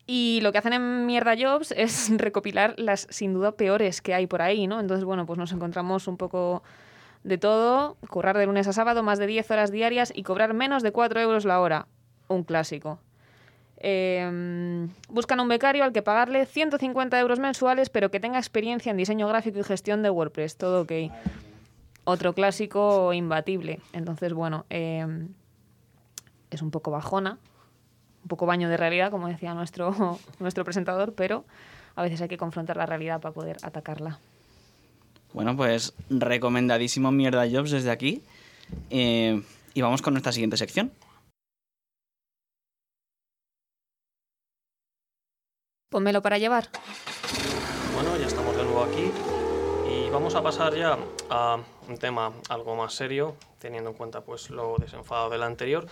Y 0.10 0.40
lo 0.42 0.54
que 0.54 0.58
hacen 0.58 0.72
en 0.72 1.06
Mierda 1.06 1.36
Jobs 1.38 1.74
es 1.74 2.10
recopilar 2.18 2.74
las 2.78 3.08
sin 3.10 3.34
duda 3.34 3.52
peores 3.52 4.02
que 4.02 4.14
hay 4.14 4.26
por 4.26 4.42
ahí, 4.42 4.66
¿no? 4.66 4.80
Entonces, 4.80 5.04
bueno, 5.04 5.26
pues 5.26 5.38
nos 5.38 5.52
encontramos 5.52 6.08
un 6.08 6.16
poco 6.16 6.64
de 7.24 7.38
todo, 7.38 7.98
currar 8.10 8.38
de 8.38 8.46
lunes 8.46 8.68
a 8.70 8.74
sábado 8.74 9.04
más 9.04 9.20
de 9.20 9.28
10 9.28 9.52
horas 9.52 9.70
diarias 9.70 10.14
y 10.16 10.24
cobrar 10.24 10.54
menos 10.54 10.82
de 10.82 10.94
4 10.94 11.20
euros 11.20 11.44
la 11.44 11.60
hora. 11.60 11.88
Un 12.30 12.44
clásico. 12.44 13.00
Eh, 13.80 14.88
buscan 15.10 15.40
un 15.42 15.50
becario 15.50 15.84
al 15.84 15.92
que 15.92 16.02
pagarle 16.02 16.46
150 16.46 17.20
euros 17.20 17.40
mensuales, 17.40 17.90
pero 17.90 18.10
que 18.10 18.22
tenga 18.22 18.40
experiencia 18.40 18.92
en 18.92 18.98
diseño 18.98 19.28
gráfico 19.28 19.60
y 19.60 19.64
gestión 19.64 20.04
de 20.04 20.10
WordPress. 20.10 20.56
Todo 20.56 20.84
ok. 20.84 20.92
Otro 22.06 22.34
clásico 22.34 23.12
imbatible. 23.12 23.82
Entonces, 23.92 24.32
bueno, 24.34 24.66
eh, 24.70 25.06
es 26.50 26.62
un 26.62 26.72
poco 26.72 26.92
bajona, 26.92 27.38
un 28.28 28.30
poco 28.30 28.46
baño 28.46 28.68
de 28.68 28.76
realidad, 28.76 29.10
como 29.10 29.30
decía 29.30 29.54
nuestro, 29.54 30.20
nuestro 30.40 30.66
presentador, 30.66 31.14
pero 31.14 31.46
a 31.96 32.02
veces 32.04 32.20
hay 32.20 32.28
que 32.28 32.38
confrontar 32.38 32.76
la 32.76 32.86
realidad 32.86 33.22
para 33.22 33.34
poder 33.34 33.56
atacarla. 33.64 34.20
Bueno, 35.32 35.56
pues 35.56 35.94
recomendadísimo 36.10 37.10
Mierda 37.14 37.50
Jobs 37.50 37.72
desde 37.72 37.90
aquí. 37.90 38.22
Eh, 38.90 39.42
y 39.74 39.82
vamos 39.82 40.02
con 40.02 40.14
nuestra 40.14 40.34
siguiente 40.34 40.58
sección. 40.58 40.92
Pónmelo 45.90 46.22
para 46.22 46.38
llevar. 46.38 46.68
Bueno, 47.94 48.18
ya 48.18 48.28
estamos 48.28 48.58
de 48.58 48.64
nuevo 48.64 48.84
aquí 48.84 49.10
y 49.90 50.10
vamos 50.10 50.36
a 50.36 50.44
pasar 50.44 50.76
ya 50.76 50.98
a 51.30 51.60
un 51.88 51.98
tema 51.98 52.34
algo 52.50 52.76
más 52.76 52.94
serio, 52.94 53.38
teniendo 53.60 53.92
en 53.92 53.96
cuenta 53.96 54.20
pues 54.20 54.50
lo 54.50 54.76
desenfadado 54.80 55.30
del 55.30 55.44
anterior, 55.44 55.88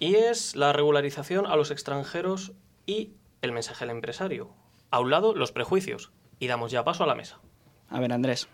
y 0.00 0.16
es 0.16 0.56
la 0.56 0.72
regularización 0.72 1.46
a 1.46 1.54
los 1.54 1.70
extranjeros 1.70 2.52
y 2.86 3.12
el 3.42 3.52
mensaje 3.52 3.84
al 3.84 3.90
empresario. 3.90 4.50
A 4.90 4.98
un 4.98 5.10
lado, 5.10 5.34
los 5.34 5.52
prejuicios. 5.52 6.10
Y 6.40 6.48
damos 6.48 6.72
ya 6.72 6.82
paso 6.82 7.04
a 7.04 7.06
la 7.06 7.14
mesa. 7.14 7.38
A 7.90 8.00
ver, 8.00 8.12
Andrés. 8.12 8.48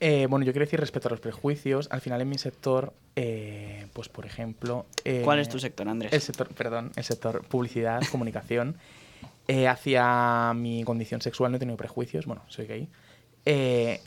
Eh, 0.00 0.26
bueno, 0.28 0.44
yo 0.44 0.52
quiero 0.52 0.66
decir 0.66 0.78
respecto 0.78 1.08
a 1.08 1.10
los 1.10 1.20
prejuicios, 1.20 1.88
al 1.90 2.00
final 2.00 2.20
en 2.20 2.28
mi 2.28 2.38
sector, 2.38 2.92
eh, 3.16 3.86
pues 3.92 4.08
por 4.08 4.26
ejemplo... 4.26 4.86
eh, 5.04 5.22
¿Cuál 5.24 5.38
es 5.40 5.48
tu 5.48 5.58
sector, 5.58 5.88
Andrés? 5.88 6.12
El 6.12 6.20
sector, 6.20 6.48
perdón, 6.48 6.92
el 6.94 7.04
sector 7.04 7.44
publicidad, 7.46 8.02
comunicación. 8.10 8.76
Eh, 9.48 9.66
hacia 9.66 10.52
mi 10.54 10.84
condición 10.84 11.20
sexual 11.22 11.50
no 11.50 11.56
he 11.56 11.58
tenido 11.58 11.76
prejuicios, 11.76 12.26
bueno, 12.26 12.42
soy 12.48 12.66
gay. 12.66 12.88
Eh, 13.46 14.00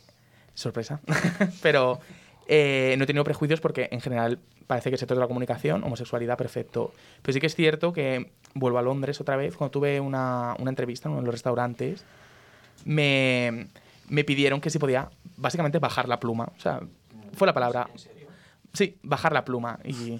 sorpresa. 0.54 1.02
Pero 1.62 2.00
eh, 2.48 2.96
no 2.98 3.04
he 3.04 3.08
tenido 3.08 3.24
prejuicios 3.24 3.62
porque 3.62 3.90
en 3.92 4.02
general 4.02 4.40
parece 4.68 4.90
que 4.90 4.96
el 4.96 5.00
sector 5.00 5.18
de 5.18 5.22
la 5.22 5.28
comunicación, 5.28 5.84
homosexualidad, 5.84 6.38
perfecto. 6.38 6.94
Pero 7.22 7.34
sí 7.34 7.40
que 7.40 7.48
es 7.48 7.56
cierto 7.56 7.94
que 7.94 8.32
vuelvo 8.54 8.80
a 8.80 8.82
Londres 8.82 9.20
otra 9.22 9.36
vez, 9.36 9.56
cuando 9.56 9.72
tuve 9.72 10.00
una, 10.00 10.56
una 10.60 10.70
entrevista 10.70 11.08
en 11.08 11.14
uno 11.14 11.22
de 11.22 11.26
los 11.26 11.34
restaurantes, 11.34 12.06
me, 12.86 13.68
me 14.10 14.24
pidieron 14.24 14.62
que 14.62 14.70
si 14.70 14.80
podía 14.80 15.10
básicamente 15.38 15.80
bajar 15.80 16.08
la 16.08 16.20
pluma. 16.20 16.52
O 16.58 16.60
sea, 16.60 16.82
fue 17.34 17.48
la 17.48 17.54
palabra. 17.54 17.90
Sí, 18.74 18.98
bajar 19.04 19.34
la 19.34 19.46
pluma. 19.46 19.80
Y 19.84 20.20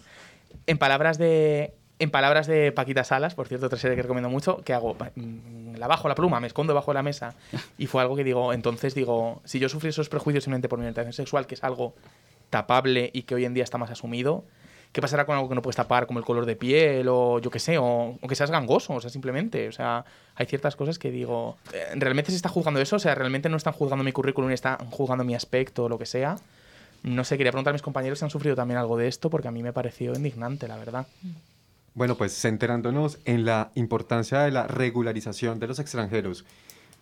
en 0.68 0.78
palabras 0.78 1.18
de. 1.18 1.74
En 2.02 2.10
palabras 2.10 2.48
de 2.48 2.72
Paquita 2.72 3.04
Salas, 3.04 3.36
por 3.36 3.48
cierto, 3.48 3.68
otra 3.68 3.78
serie 3.78 3.96
que 3.96 4.02
recomiendo 4.02 4.28
mucho, 4.28 4.64
¿qué 4.66 4.74
hago? 4.74 4.98
Mm, 5.14 5.76
La 5.76 5.86
bajo 5.86 6.10
la 6.10 6.16
pluma, 6.16 6.40
me 6.40 6.48
escondo 6.48 6.74
bajo 6.74 6.94
la 6.94 7.04
mesa. 7.04 7.36
Y 7.78 7.86
fue 7.86 8.02
algo 8.02 8.16
que 8.16 8.24
digo, 8.24 8.54
entonces 8.54 8.96
digo, 8.96 9.40
si 9.46 9.60
yo 9.60 9.70
sufrí 9.70 9.90
esos 9.90 10.10
prejuicios 10.10 10.44
simplemente 10.44 10.68
por 10.68 10.80
mi 10.80 10.86
orientación 10.86 11.14
sexual, 11.14 11.46
que 11.46 11.54
es 11.54 11.64
algo 11.64 11.94
tapable 12.50 13.12
y 13.14 13.22
que 13.22 13.36
hoy 13.36 13.46
en 13.46 13.54
día 13.54 13.64
está 13.64 13.78
más 13.78 13.92
asumido, 13.92 14.46
¿qué 14.94 15.00
pasará 15.00 15.28
con 15.28 15.36
algo 15.36 15.48
que 15.48 15.54
no 15.54 15.62
puedes 15.62 15.76
tapar, 15.76 16.08
como 16.08 16.18
el 16.18 16.26
color 16.26 16.48
de 16.48 16.56
piel 16.56 17.08
o 17.08 17.38
yo 17.38 17.52
qué 17.52 17.60
sé, 17.60 17.78
o, 17.78 18.18
que 18.28 18.34
seas 18.34 18.50
gangoso, 18.50 18.94
o 18.94 19.00
sea, 19.00 19.12
simplemente, 19.12 19.68
o 19.68 19.72
sea, 19.72 20.04
hay 20.34 20.48
ciertas 20.48 20.76
cosas 20.76 20.98
que 20.98 21.12
digo, 21.12 21.58
eh, 21.72 21.86
¿realmente 21.94 22.32
se 22.32 22.36
está 22.36 22.50
juzgando 22.50 22.82
eso? 22.82 22.96
O 22.96 23.00
sea, 23.00 23.14
¿realmente 23.14 23.48
no 23.48 23.58
están 23.58 23.74
juzgando 23.74 24.04
mi 24.04 24.12
currículum, 24.12 24.50
están 24.50 24.78
juzgando 24.90 25.24
mi 25.24 25.36
aspecto 25.36 25.84
o 25.84 25.90
lo 25.90 26.00
que 26.00 26.08
sea? 26.08 26.38
No 27.04 27.24
sé, 27.26 27.38
quería 27.38 27.52
preguntar 27.52 27.74
a 27.74 27.76
mis 27.76 27.84
compañeros 27.84 28.18
si 28.18 28.26
han 28.26 28.32
sufrido 28.32 28.56
también 28.56 28.80
algo 28.80 28.98
de 28.98 29.08
esto, 29.08 29.30
porque 29.30 29.48
a 29.48 29.52
mí 29.52 29.62
me 29.62 29.72
pareció 29.72 30.16
indignante, 30.16 30.68
la 30.68 30.78
verdad. 30.78 31.06
Bueno, 31.94 32.16
pues 32.16 32.40
centrándonos 32.40 33.20
en 33.26 33.46
la 33.46 33.72
importancia 33.76 34.40
de 34.42 34.52
la 34.52 34.66
regularización 34.68 35.60
de 35.60 35.68
los 35.68 35.80
extranjeros. 35.80 36.46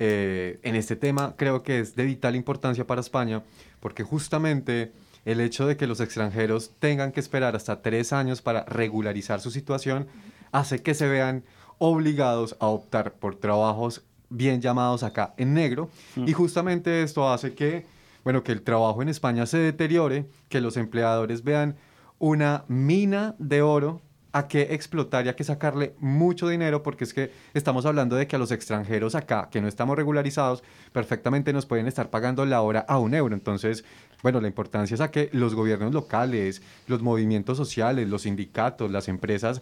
eh, 0.02 0.60
en 0.63 0.75
este 0.75 0.95
tema 0.95 1.36
creo 1.36 1.62
que 1.62 1.80
es 1.80 1.95
de 1.95 2.06
vital 2.06 2.36
importancia 2.36 2.88
para 2.88 3.02
España 3.02 3.43
porque 3.82 4.04
justamente 4.04 4.93
el 5.25 5.41
hecho 5.41 5.67
de 5.67 5.75
que 5.75 5.88
los 5.88 5.99
extranjeros 5.99 6.71
tengan 6.80 7.12
que 7.12 7.19
esperar 7.19 7.56
hasta 7.56 7.82
tres 7.82 8.13
años 8.13 8.41
para 8.41 8.63
regularizar 8.63 9.41
su 9.41 9.52
situación 9.52 10.08
hace 10.54 10.82
que 10.82 10.93
se 10.93 11.08
vean 11.08 11.43
obligados 11.80 12.56
a 12.60 12.67
optar 12.67 13.13
por 13.13 13.36
trabajos 13.36 14.04
bien 14.30 14.62
llamados 14.62 15.04
acá 15.04 15.34
en 15.38 15.54
negro 15.54 15.89
y 16.15 16.32
justamente 16.32 17.04
esto 17.04 17.30
hace 17.30 17.54
que 17.54 17.86
bueno 18.23 18.43
que 18.43 18.54
el 18.54 18.62
trabajo 18.62 19.02
en 19.02 19.10
España 19.10 19.45
se 19.45 19.58
deteriore 19.58 20.25
que 20.47 20.62
los 20.62 20.78
empleadores 20.78 21.43
vean 21.43 21.75
una 22.19 22.63
mina 22.67 23.36
de 23.38 23.62
oro 23.62 24.02
a 24.31 24.47
qué 24.47 24.73
explotar 24.73 25.25
y 25.25 25.29
a 25.29 25.35
qué 25.35 25.43
sacarle 25.43 25.95
mucho 25.99 26.47
dinero 26.47 26.83
porque 26.83 27.03
es 27.03 27.13
que 27.13 27.31
estamos 27.53 27.85
hablando 27.85 28.15
de 28.15 28.27
que 28.27 28.35
a 28.35 28.39
los 28.39 28.51
extranjeros 28.51 29.15
acá 29.15 29.49
que 29.51 29.61
no 29.61 29.67
estamos 29.67 29.97
regularizados 29.97 30.63
perfectamente 30.91 31.53
nos 31.53 31.65
pueden 31.65 31.87
estar 31.87 32.09
pagando 32.09 32.45
la 32.45 32.61
hora 32.61 32.81
a 32.87 32.99
un 32.99 33.13
euro 33.15 33.33
entonces 33.33 33.83
bueno 34.21 34.39
la 34.39 34.47
importancia 34.47 34.93
es 34.93 35.01
a 35.01 35.11
que 35.11 35.29
los 35.33 35.55
gobiernos 35.55 35.93
locales 35.93 36.61
los 36.87 37.01
movimientos 37.01 37.57
sociales 37.57 38.07
los 38.07 38.23
sindicatos 38.23 38.91
las 38.91 39.07
empresas 39.07 39.61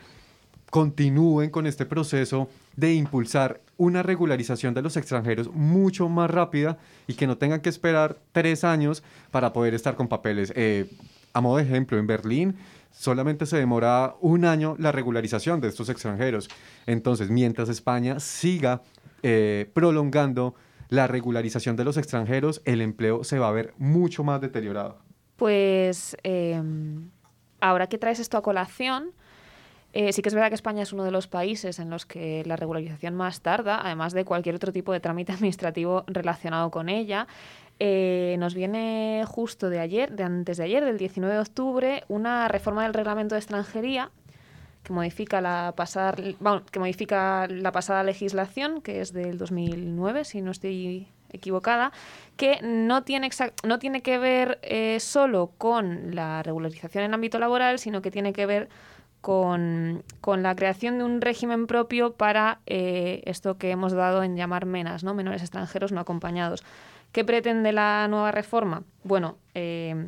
continúen 0.70 1.50
con 1.50 1.66
este 1.66 1.86
proceso 1.86 2.50
de 2.76 2.94
impulsar 2.94 3.62
una 3.78 4.04
regularización 4.04 4.74
de 4.74 4.82
los 4.82 4.98
extranjeros 4.98 5.52
mucho 5.54 6.10
más 6.10 6.30
rápida 6.30 6.78
y 7.08 7.14
que 7.14 7.28
no 7.28 7.38
tengan 7.38 7.62
que 7.62 7.70
esperar 7.70 8.18
tres 8.32 8.64
años 8.64 9.04
para 9.32 9.54
poder 9.54 9.74
estar 9.74 9.96
con 9.96 10.08
papeles. 10.08 10.52
Eh, 10.56 10.90
a 11.34 11.42
modo 11.42 11.58
de 11.58 11.64
ejemplo, 11.64 11.98
en 11.98 12.08
Berlín 12.08 12.56
solamente 12.92 13.46
se 13.46 13.58
demora 13.58 14.16
un 14.22 14.46
año 14.46 14.76
la 14.80 14.92
regularización 14.92 15.62
de 15.62 15.68
estos 15.68 15.90
extranjeros. 15.90 16.50
Entonces, 16.86 17.30
mientras 17.30 17.70
España 17.70 18.20
siga 18.20 18.82
eh, 19.24 19.70
prolongando 19.74 20.56
la 20.90 21.08
regularización 21.08 21.76
de 21.76 21.84
los 21.84 21.98
extranjeros, 21.98 22.62
el 22.66 22.82
empleo 22.82 23.24
se 23.24 23.40
va 23.40 23.50
a 23.50 23.52
ver 23.52 23.74
mucho 23.78 24.24
más 24.24 24.42
deteriorado. 24.42 25.00
Pues 25.36 26.18
eh, 26.24 26.62
ahora 27.60 27.88
que 27.88 27.98
traes 27.98 28.20
esto 28.20 28.38
a 28.38 28.42
colación, 28.42 29.12
eh, 29.94 30.14
sí 30.14 30.22
que 30.22 30.30
es 30.30 30.36
verdad 30.36 30.50
que 30.50 30.56
España 30.56 30.84
es 30.84 30.94
uno 30.94 31.04
de 31.04 31.12
los 31.12 31.28
países 31.28 31.80
en 31.80 31.90
los 31.90 32.06
que 32.06 32.44
la 32.46 32.56
regularización 32.56 33.16
más 33.16 33.42
tarda, 33.42 33.82
además 33.84 34.14
de 34.14 34.26
cualquier 34.26 34.56
otro 34.56 34.72
tipo 34.72 34.94
de 34.94 35.00
trámite 35.00 35.32
administrativo 35.34 36.04
relacionado 36.08 36.72
con 36.72 36.90
ella. 36.90 37.28
Eh, 37.80 38.36
nos 38.40 38.56
viene 38.56 39.24
justo 39.28 39.70
de 39.70 39.80
ayer, 39.80 40.12
de 40.12 40.24
antes 40.24 40.58
de 40.58 40.64
ayer, 40.64 40.84
del 40.84 40.98
19 40.98 41.34
de 41.34 41.40
octubre, 41.40 42.04
una 42.08 42.48
reforma 42.48 42.84
del 42.84 42.94
reglamento 42.94 43.36
de 43.36 43.40
extranjería 43.40 44.12
que 44.84 44.94
modifica 44.94 45.42
la 45.42 45.74
pasada, 45.76 46.16
que 46.16 46.80
modifica 46.80 47.48
la 47.48 47.72
pasada 47.72 48.04
legislación, 48.04 48.82
que 48.82 49.02
es 49.02 49.12
del 49.12 49.38
2009, 49.38 50.24
si 50.24 50.42
no 50.42 50.52
estoy 50.52 51.10
equivocada, 51.30 51.92
que 52.38 52.60
no 52.64 53.04
tiene, 53.04 53.30
no 53.64 53.80
tiene 53.80 54.02
que 54.02 54.18
ver 54.18 54.60
eh, 54.62 55.00
solo 55.02 55.52
con 55.58 56.16
la 56.16 56.42
regularización 56.42 57.04
en 57.04 57.14
ámbito 57.14 57.38
laboral, 57.38 57.80
sino 57.80 58.02
que 58.02 58.12
tiene 58.12 58.32
que 58.32 58.46
ver 58.46 58.70
con, 59.22 60.04
con 60.22 60.42
la 60.42 60.56
creación 60.56 61.00
de 61.00 61.04
un 61.04 61.20
régimen 61.20 61.68
propio 61.68 62.14
para 62.14 62.60
eh, 62.66 63.24
esto 63.26 63.58
que 63.58 63.72
hemos 63.72 63.92
dado 63.92 64.24
en 64.24 64.38
llamar 64.38 64.66
menas, 64.66 65.04
¿no? 65.04 65.14
menores 65.14 65.42
extranjeros 65.42 65.92
no 65.92 66.00
acompañados. 66.00 66.64
¿Qué 67.12 67.24
pretende 67.24 67.72
la 67.72 68.08
nueva 68.08 68.32
reforma? 68.32 68.84
Bueno, 69.04 69.38
eh, 69.56 70.08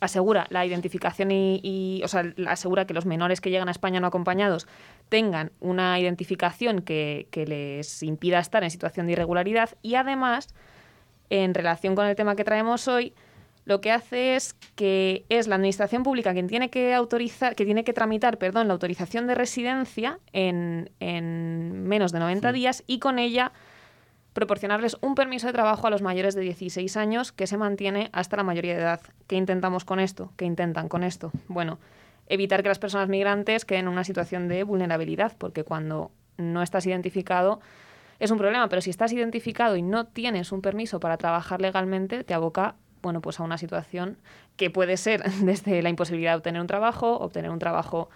asegura 0.00 0.46
la 0.50 0.64
identificación 0.64 1.30
y, 1.30 1.60
y- 1.62 2.02
o 2.04 2.08
sea, 2.08 2.32
asegura 2.46 2.86
que 2.86 2.94
los 2.94 3.06
menores 3.06 3.40
que 3.40 3.50
llegan 3.50 3.68
a 3.68 3.72
España 3.72 4.00
no 4.00 4.06
acompañados 4.06 4.66
tengan 5.08 5.50
una 5.60 5.98
identificación 5.98 6.82
que, 6.82 7.28
que 7.30 7.46
les 7.46 8.02
impida 8.02 8.38
estar 8.38 8.62
en 8.64 8.70
situación 8.70 9.06
de 9.06 9.12
irregularidad 9.12 9.70
y 9.82 9.94
además, 9.96 10.48
en 11.30 11.54
relación 11.54 11.94
con 11.94 12.06
el 12.06 12.14
tema 12.16 12.36
que 12.36 12.44
traemos 12.44 12.88
hoy, 12.88 13.12
lo 13.64 13.80
que 13.82 13.92
hace 13.92 14.34
es 14.34 14.54
que 14.76 15.26
es 15.28 15.46
la 15.46 15.56
administración 15.56 16.02
pública 16.02 16.32
quien 16.32 16.46
tiene 16.46 16.70
que 16.70 16.94
autorizar, 16.94 17.54
que 17.54 17.66
tiene 17.66 17.84
que 17.84 17.92
tramitar, 17.92 18.38
perdón, 18.38 18.66
la 18.68 18.72
autorización 18.72 19.26
de 19.26 19.34
residencia 19.34 20.20
en, 20.32 20.90
en 21.00 21.82
menos 21.86 22.12
de 22.12 22.18
90 22.20 22.52
días 22.52 22.82
y 22.86 22.98
con 22.98 23.18
ella 23.18 23.52
proporcionarles 24.38 24.96
un 25.00 25.16
permiso 25.16 25.48
de 25.48 25.52
trabajo 25.52 25.88
a 25.88 25.90
los 25.90 26.00
mayores 26.00 26.36
de 26.36 26.42
16 26.42 26.96
años 26.96 27.32
que 27.32 27.48
se 27.48 27.56
mantiene 27.56 28.08
hasta 28.12 28.36
la 28.36 28.44
mayoría 28.44 28.76
de 28.76 28.82
edad. 28.82 29.00
¿Qué 29.26 29.34
intentamos 29.34 29.84
con 29.84 29.98
esto? 29.98 30.32
¿Qué 30.36 30.44
intentan 30.44 30.88
con 30.88 31.02
esto? 31.02 31.32
Bueno, 31.48 31.80
evitar 32.28 32.62
que 32.62 32.68
las 32.68 32.78
personas 32.78 33.08
migrantes 33.08 33.64
queden 33.64 33.86
en 33.86 33.88
una 33.88 34.04
situación 34.04 34.46
de 34.46 34.62
vulnerabilidad, 34.62 35.36
porque 35.36 35.64
cuando 35.64 36.12
no 36.36 36.62
estás 36.62 36.86
identificado 36.86 37.58
es 38.20 38.30
un 38.30 38.38
problema, 38.38 38.68
pero 38.68 38.80
si 38.80 38.90
estás 38.90 39.12
identificado 39.12 39.74
y 39.74 39.82
no 39.82 40.06
tienes 40.06 40.52
un 40.52 40.62
permiso 40.62 41.00
para 41.00 41.16
trabajar 41.16 41.60
legalmente, 41.60 42.22
te 42.22 42.32
aboca 42.32 42.76
bueno, 43.02 43.20
pues 43.20 43.40
a 43.40 43.42
una 43.42 43.58
situación 43.58 44.18
que 44.56 44.70
puede 44.70 44.96
ser 44.96 45.22
desde 45.42 45.82
la 45.82 45.88
imposibilidad 45.88 46.32
de 46.32 46.36
obtener 46.36 46.60
un 46.60 46.68
trabajo, 46.68 47.18
obtener 47.18 47.50
un 47.50 47.58
trabajo 47.58 48.08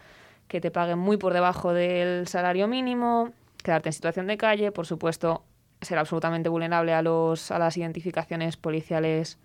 que 0.47 0.61
te 0.61 0.71
pague 0.71 0.95
muy 0.95 1.17
por 1.17 1.33
debajo 1.33 1.73
del 1.73 2.29
salario 2.29 2.69
mínimo, 2.69 3.33
quedarte 3.65 3.89
en 3.89 3.93
situación 3.93 4.29
de 4.29 4.37
calle, 4.37 4.71
por 4.71 4.87
supuesto, 4.87 5.43
ser 5.83 5.99
absolutamente 5.99 6.49
vulnerable 6.49 6.93
a, 6.93 7.03
los, 7.03 7.51
a 7.51 7.59
las 7.59 7.77
identificaciones 7.77 8.57
policiales 8.57 9.39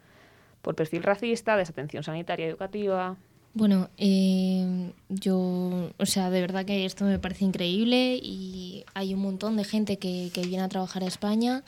por 0.62 0.76
perfil 0.76 1.04
racista, 1.04 1.58
desatención 1.58 2.04
sanitaria 2.04 2.48
educativa. 2.48 3.16
Bueno, 3.54 3.90
eh, 3.98 4.92
yo, 5.10 5.90
o 5.98 6.06
sea, 6.06 6.30
de 6.30 6.42
verdad 6.42 6.66
que 6.66 6.86
esto 6.86 7.06
me 7.06 7.18
parece 7.18 7.46
increíble 7.46 8.20
y 8.22 8.86
hay 8.94 9.14
un 9.14 9.22
montón 9.22 9.58
de 9.58 9.64
gente 9.64 9.98
que, 9.98 10.30
que 10.34 10.42
viene 10.42 10.64
a 10.64 10.70
trabajar 10.70 11.04
a 11.04 11.08
España 11.08 11.64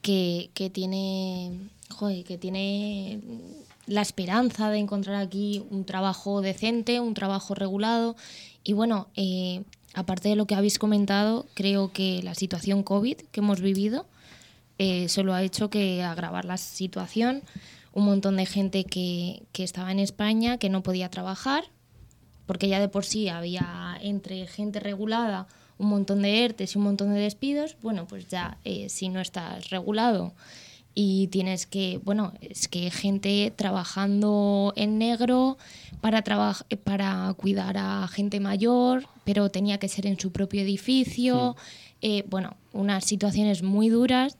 que, 0.00 0.50
que 0.54 0.70
tiene, 0.70 1.58
joder, 1.90 2.24
que 2.24 2.38
tiene 2.38 3.20
la 3.86 4.02
esperanza 4.02 4.70
de 4.70 4.78
encontrar 4.78 5.16
aquí 5.16 5.64
un 5.70 5.84
trabajo 5.84 6.40
decente, 6.40 7.00
un 7.00 7.14
trabajo 7.14 7.54
regulado 7.54 8.14
y 8.62 8.72
bueno, 8.72 9.08
eh, 9.16 9.64
aparte 9.94 10.28
de 10.28 10.36
lo 10.36 10.46
que 10.46 10.54
habéis 10.54 10.78
comentado, 10.78 11.46
creo 11.54 11.92
que 11.92 12.22
la 12.22 12.34
situación 12.34 12.82
COVID 12.82 13.16
que 13.16 13.40
hemos 13.40 13.60
vivido 13.60 14.06
eh, 14.78 15.08
solo 15.08 15.34
ha 15.34 15.42
hecho 15.42 15.70
que 15.70 16.02
agravar 16.02 16.44
la 16.44 16.56
situación. 16.56 17.42
Un 17.92 18.06
montón 18.06 18.36
de 18.36 18.46
gente 18.46 18.84
que, 18.84 19.44
que 19.52 19.62
estaba 19.62 19.92
en 19.92 20.00
España 20.00 20.58
que 20.58 20.68
no 20.68 20.82
podía 20.82 21.10
trabajar, 21.10 21.64
porque 22.46 22.68
ya 22.68 22.80
de 22.80 22.88
por 22.88 23.04
sí 23.04 23.28
había 23.28 23.96
entre 24.00 24.46
gente 24.46 24.80
regulada 24.80 25.46
un 25.78 25.88
montón 25.88 26.22
de 26.22 26.44
ERTES 26.44 26.74
y 26.74 26.78
un 26.78 26.84
montón 26.84 27.14
de 27.14 27.20
despidos, 27.20 27.76
bueno, 27.82 28.06
pues 28.06 28.28
ya 28.28 28.58
eh, 28.64 28.88
si 28.88 29.08
no 29.08 29.20
estás 29.20 29.70
regulado 29.70 30.32
y 30.94 31.26
tienes 31.28 31.66
que, 31.66 32.00
bueno, 32.04 32.32
es 32.40 32.68
que 32.68 32.90
gente 32.90 33.52
trabajando 33.56 34.72
en 34.76 34.98
negro 34.98 35.58
para, 36.00 36.22
traba- 36.22 36.64
para 36.84 37.34
cuidar 37.36 37.76
a 37.78 38.06
gente 38.08 38.40
mayor, 38.40 39.06
pero 39.24 39.50
tenía 39.50 39.78
que 39.78 39.88
ser 39.88 40.06
en 40.06 40.18
su 40.18 40.30
propio 40.32 40.60
edificio, 40.62 41.56
eh, 42.02 42.24
bueno, 42.28 42.56
unas 42.72 43.04
situaciones 43.04 43.62
muy 43.62 43.88
duras 43.88 44.36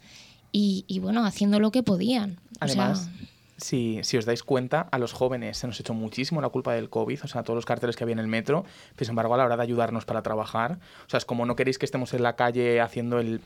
y, 0.52 0.84
bueno, 1.00 1.24
haciendo 1.26 1.58
lo 1.58 1.72
que 1.72 1.82
podían. 1.82 2.38
Además, 2.60 3.08
si, 3.56 3.98
si 4.04 4.16
os 4.16 4.24
dais 4.24 4.44
cuenta, 4.44 4.82
a 4.92 4.98
los 4.98 5.12
jóvenes 5.12 5.58
se 5.58 5.66
nos 5.66 5.80
echó 5.80 5.94
muchísimo 5.94 6.40
la 6.40 6.48
culpa 6.50 6.74
del 6.74 6.90
COVID, 6.90 7.24
o 7.24 7.26
sea, 7.28 7.42
todos 7.42 7.56
los 7.56 7.64
carteles 7.64 7.96
que 7.96 8.04
había 8.04 8.12
en 8.12 8.20
el 8.20 8.28
metro, 8.28 8.64
sin 8.96 9.08
embargo, 9.10 9.34
a 9.34 9.38
la 9.38 9.44
hora 9.46 9.56
de 9.56 9.62
ayudarnos 9.64 10.04
para 10.04 10.22
trabajar, 10.22 10.78
o 11.06 11.10
sea, 11.10 11.18
es 11.18 11.24
como 11.24 11.44
no 11.46 11.56
queréis 11.56 11.78
que 11.78 11.86
estemos 11.86 12.14
en 12.14 12.22
la 12.22 12.36
calle 12.36 12.80
haciendo 12.80 13.18
el, 13.18 13.40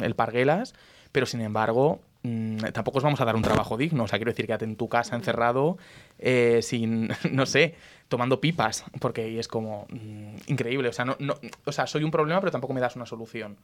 el 0.00 0.14
parguelas, 0.14 0.74
pero 1.12 1.26
sin 1.26 1.42
embargo, 1.42 2.00
mm, 2.22 2.56
tampoco 2.72 2.98
os 2.98 3.04
vamos 3.04 3.20
a 3.20 3.24
dar 3.24 3.36
un 3.36 3.42
trabajo 3.42 3.76
digno, 3.76 4.04
o 4.04 4.08
sea, 4.08 4.18
quiero 4.18 4.32
decir, 4.32 4.46
quédate 4.46 4.64
en 4.64 4.76
tu 4.76 4.88
casa 4.88 5.14
encerrado, 5.14 5.78
eh, 6.18 6.60
sin, 6.62 7.08
no 7.30 7.46
sé, 7.46 7.74
tomando 8.08 8.40
pipas, 8.40 8.84
porque 9.00 9.38
es 9.38 9.48
como 9.48 9.86
mm, 9.90 10.36
increíble, 10.46 10.88
o 10.88 10.92
sea, 10.92 11.04
no, 11.04 11.16
no, 11.20 11.34
o 11.64 11.72
sea, 11.72 11.86
soy 11.86 12.04
un 12.04 12.10
problema, 12.10 12.40
pero 12.40 12.50
tampoco 12.50 12.74
me 12.74 12.80
das 12.80 12.96
una 12.96 13.06
solución. 13.06 13.56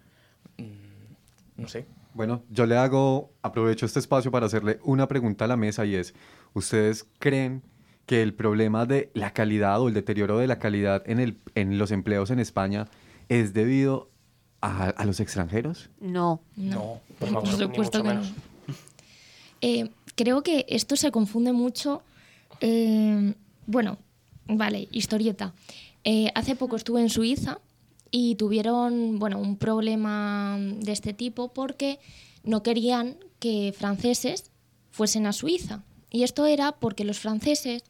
Mm, 0.58 0.98
no 1.56 1.68
sé. 1.68 1.86
Bueno, 2.14 2.42
yo 2.50 2.66
le 2.66 2.76
hago, 2.76 3.32
aprovecho 3.42 3.84
este 3.84 3.98
espacio 3.98 4.30
para 4.30 4.46
hacerle 4.46 4.78
una 4.84 5.08
pregunta 5.08 5.44
a 5.44 5.48
la 5.48 5.56
mesa 5.56 5.84
y 5.84 5.96
es, 5.96 6.14
¿ustedes 6.54 7.06
creen 7.18 7.62
que 8.06 8.22
el 8.22 8.32
problema 8.32 8.86
de 8.86 9.10
la 9.12 9.32
calidad 9.32 9.80
o 9.80 9.88
el 9.88 9.94
deterioro 9.94 10.38
de 10.38 10.46
la 10.46 10.58
calidad 10.58 11.02
en, 11.06 11.20
el, 11.20 11.36
en 11.54 11.76
los 11.78 11.90
empleos 11.90 12.30
en 12.30 12.38
España 12.38 12.86
es 13.28 13.52
debido 13.52 14.08
a, 14.60 14.88
a 14.90 15.04
los 15.04 15.20
extranjeros? 15.20 15.90
No. 16.00 16.40
No, 16.56 17.00
por, 17.18 17.32
por 17.32 17.46
supuesto 17.48 18.02
que 18.02 18.14
no. 18.14 18.22
Eh, 19.60 19.90
creo 20.14 20.42
que 20.42 20.66
esto 20.68 20.96
se 20.96 21.10
confunde 21.10 21.52
mucho. 21.52 22.02
eh, 22.60 23.34
bueno, 23.66 23.98
vale, 24.46 24.88
historieta. 24.92 25.52
Eh, 26.04 26.30
hace 26.34 26.56
poco 26.56 26.76
estuve 26.76 27.00
en 27.00 27.10
Suiza 27.10 27.58
y 28.10 28.36
tuvieron 28.36 29.18
bueno, 29.18 29.38
un 29.38 29.56
problema 29.56 30.56
de 30.58 30.92
este 30.92 31.12
tipo 31.12 31.48
porque 31.48 31.98
no 32.44 32.62
querían 32.62 33.16
que 33.40 33.74
franceses 33.76 34.50
fuesen 34.90 35.26
a 35.26 35.32
Suiza. 35.32 35.82
Y 36.10 36.22
esto 36.22 36.46
era 36.46 36.72
porque 36.72 37.04
los 37.04 37.18
franceses, 37.18 37.82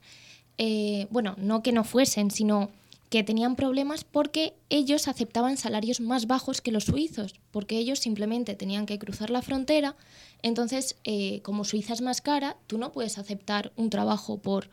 eh, 0.59 1.07
bueno, 1.11 1.37
no 1.39 1.63
que 1.63 1.71
no 1.73 1.85
fuesen, 1.85 2.31
sino 2.33 2.71
que 3.11 3.25
tenían 3.25 3.57
problemas 3.57 4.05
porque 4.05 4.55
ellos 4.69 5.09
aceptaban 5.09 5.57
salarios 5.57 6.01
más 6.01 6.27
bajos 6.27 6.61
que 6.61 6.73
los 6.73 6.85
suizos, 6.85 7.35
porque 7.51 7.79
ellos 7.79 7.99
simplemente 8.01 8.55
tenían 8.55 8.85
que 8.87 8.99
cruzar 8.99 9.31
la 9.31 9.41
frontera. 9.43 9.97
Entonces, 10.43 10.97
eh, 11.05 11.41
como 11.43 11.65
Suiza 11.65 11.95
es 11.95 12.03
más 12.03 12.21
cara, 12.21 12.57
tú 12.67 12.77
no 12.79 12.93
puedes 12.93 13.17
aceptar 13.19 13.73
un 13.77 13.89
trabajo 13.91 14.39
por 14.39 14.69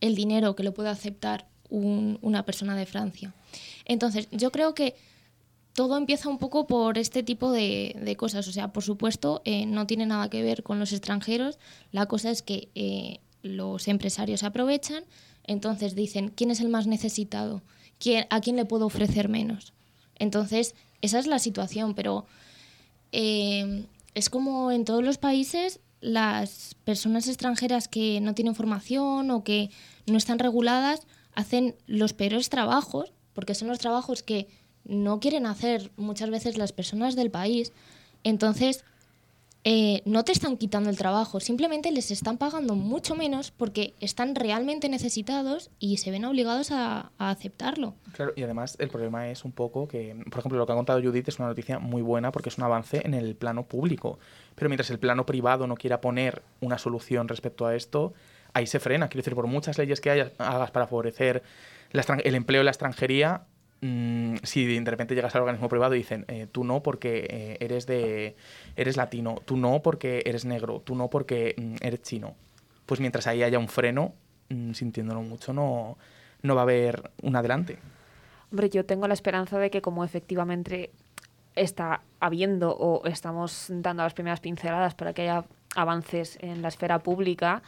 el 0.00 0.14
dinero 0.14 0.54
que 0.56 0.62
lo 0.62 0.74
puede 0.74 0.90
aceptar 0.90 1.46
un- 1.70 2.18
una 2.20 2.44
persona 2.44 2.76
de 2.76 2.84
Francia. 2.86 3.32
Entonces, 3.86 4.28
yo 4.30 4.50
creo 4.52 4.74
que 4.74 4.94
todo 5.72 5.96
empieza 5.96 6.28
un 6.28 6.38
poco 6.38 6.66
por 6.66 6.98
este 6.98 7.22
tipo 7.22 7.50
de, 7.52 8.14
cosas. 8.18 8.46
O 8.48 8.52
sea, 8.52 8.72
por 8.72 8.82
supuesto, 8.82 9.40
eh, 9.44 9.66
no 9.66 9.86
tiene 9.86 10.04
nada 10.04 10.28
que 10.28 10.42
ver 10.42 10.62
con 10.62 10.78
los 10.78 10.92
extranjeros. 10.92 11.58
La 11.92 12.06
cosa 12.06 12.30
es 12.30 12.42
que 12.42 12.68
eh, 12.74 13.20
los 13.42 13.88
empresarios 13.88 14.42
aprovechan, 14.42 15.04
entonces 15.44 15.94
dicen, 15.94 16.32
¿quién 16.34 16.50
es 16.50 16.60
el 16.60 16.68
más 16.68 16.86
necesitado? 16.86 17.62
¿Quién, 17.98 18.26
¿A 18.30 18.40
quién 18.40 18.56
le 18.56 18.64
puedo 18.64 18.86
ofrecer 18.86 19.28
menos? 19.28 19.72
Entonces, 20.18 20.74
esa 21.02 21.18
es 21.18 21.26
la 21.26 21.38
situación, 21.38 21.94
pero 21.94 22.26
eh, 23.12 23.86
es 24.14 24.30
como 24.30 24.70
en 24.70 24.84
todos 24.84 25.02
los 25.02 25.18
países, 25.18 25.80
las 26.00 26.74
personas 26.84 27.28
extranjeras 27.28 27.88
que 27.88 28.20
no 28.20 28.34
tienen 28.34 28.54
formación 28.54 29.30
o 29.30 29.44
que 29.44 29.70
no 30.06 30.16
están 30.16 30.38
reguladas 30.38 31.06
hacen 31.34 31.76
los 31.86 32.12
peores 32.12 32.48
trabajos, 32.48 33.12
porque 33.34 33.54
son 33.54 33.68
los 33.68 33.78
trabajos 33.78 34.22
que 34.22 34.48
no 34.84 35.20
quieren 35.20 35.46
hacer 35.46 35.90
muchas 35.96 36.30
veces 36.30 36.58
las 36.58 36.72
personas 36.72 37.16
del 37.16 37.30
país. 37.30 37.72
Entonces, 38.24 38.84
eh, 39.62 40.00
no 40.06 40.24
te 40.24 40.32
están 40.32 40.56
quitando 40.56 40.88
el 40.88 40.96
trabajo, 40.96 41.38
simplemente 41.38 41.92
les 41.92 42.10
están 42.10 42.38
pagando 42.38 42.74
mucho 42.74 43.14
menos 43.14 43.50
porque 43.50 43.94
están 44.00 44.34
realmente 44.34 44.88
necesitados 44.88 45.70
y 45.78 45.98
se 45.98 46.10
ven 46.10 46.24
obligados 46.24 46.70
a, 46.70 47.10
aceptarlo. 47.18 47.94
Claro, 48.12 48.32
y 48.36 48.42
además 48.42 48.76
el 48.78 48.88
problema 48.88 49.28
es 49.28 49.44
un 49.44 49.52
poco 49.52 49.86
que, 49.86 50.16
por 50.30 50.38
ejemplo, 50.38 50.58
lo 50.58 50.66
que 50.66 50.72
ha 50.72 50.76
contado 50.76 51.02
Judith 51.02 51.28
es 51.28 51.38
una 51.38 51.48
noticia 51.48 51.78
muy 51.78 52.00
buena 52.00 52.32
porque 52.32 52.48
es 52.48 52.56
un 52.56 52.64
avance 52.64 53.02
en 53.04 53.12
el 53.14 53.36
plano 53.36 53.66
público. 53.66 54.18
Pero 54.54 54.68
mientras 54.70 54.90
el 54.90 54.98
plano 54.98 55.26
privado 55.26 55.66
no 55.66 55.76
quiera 55.76 56.00
poner 56.00 56.42
una 56.60 56.78
solución 56.78 57.28
respecto 57.28 57.66
a 57.66 57.76
esto, 57.76 58.14
ahí 58.54 58.66
se 58.66 58.80
frena. 58.80 59.08
Quiero 59.08 59.22
decir, 59.22 59.34
por 59.34 59.46
muchas 59.46 59.76
leyes 59.76 60.00
que 60.00 60.10
haya- 60.10 60.32
hagas 60.38 60.70
para 60.70 60.86
favorecer 60.86 61.42
el 61.92 62.34
empleo 62.34 62.62
y 62.62 62.64
la 62.64 62.70
extranjería, 62.70 63.42
mm, 63.80 64.36
si 64.42 64.78
de 64.78 64.90
repente 64.90 65.14
llegas 65.14 65.34
al 65.34 65.42
organismo 65.42 65.68
privado 65.68 65.94
y 65.94 65.98
dicen, 65.98 66.24
eh, 66.28 66.46
tú 66.50 66.64
no 66.64 66.82
porque 66.82 67.26
eh, 67.28 67.56
eres 67.60 67.86
de 67.86 68.36
eres 68.76 68.96
latino, 68.96 69.42
tú 69.44 69.56
no 69.56 69.82
porque 69.82 70.22
eres 70.26 70.44
negro, 70.44 70.80
tú 70.84 70.94
no 70.94 71.08
porque 71.08 71.54
mm, 71.56 71.76
eres 71.80 72.02
chino. 72.02 72.34
Pues 72.86 73.00
mientras 73.00 73.26
ahí 73.26 73.42
haya 73.42 73.58
un 73.58 73.68
freno, 73.68 74.14
mm, 74.48 74.72
sintiéndolo 74.72 75.22
mucho, 75.22 75.52
no, 75.52 75.96
no 76.42 76.54
va 76.54 76.62
a 76.62 76.64
haber 76.64 77.10
un 77.22 77.36
adelante. 77.36 77.78
Hombre, 78.50 78.68
yo 78.68 78.84
tengo 78.84 79.06
la 79.06 79.14
esperanza 79.14 79.58
de 79.58 79.70
que 79.70 79.80
como 79.80 80.04
efectivamente 80.04 80.90
está 81.54 82.02
habiendo 82.20 82.74
o 82.76 83.06
estamos 83.06 83.66
dando 83.68 84.02
las 84.02 84.14
primeras 84.14 84.40
pinceladas 84.40 84.94
para 84.94 85.12
que 85.12 85.22
haya 85.22 85.44
avances 85.76 86.38
en 86.40 86.62
la 86.62 86.68
esfera 86.68 86.98
pública, 87.00 87.62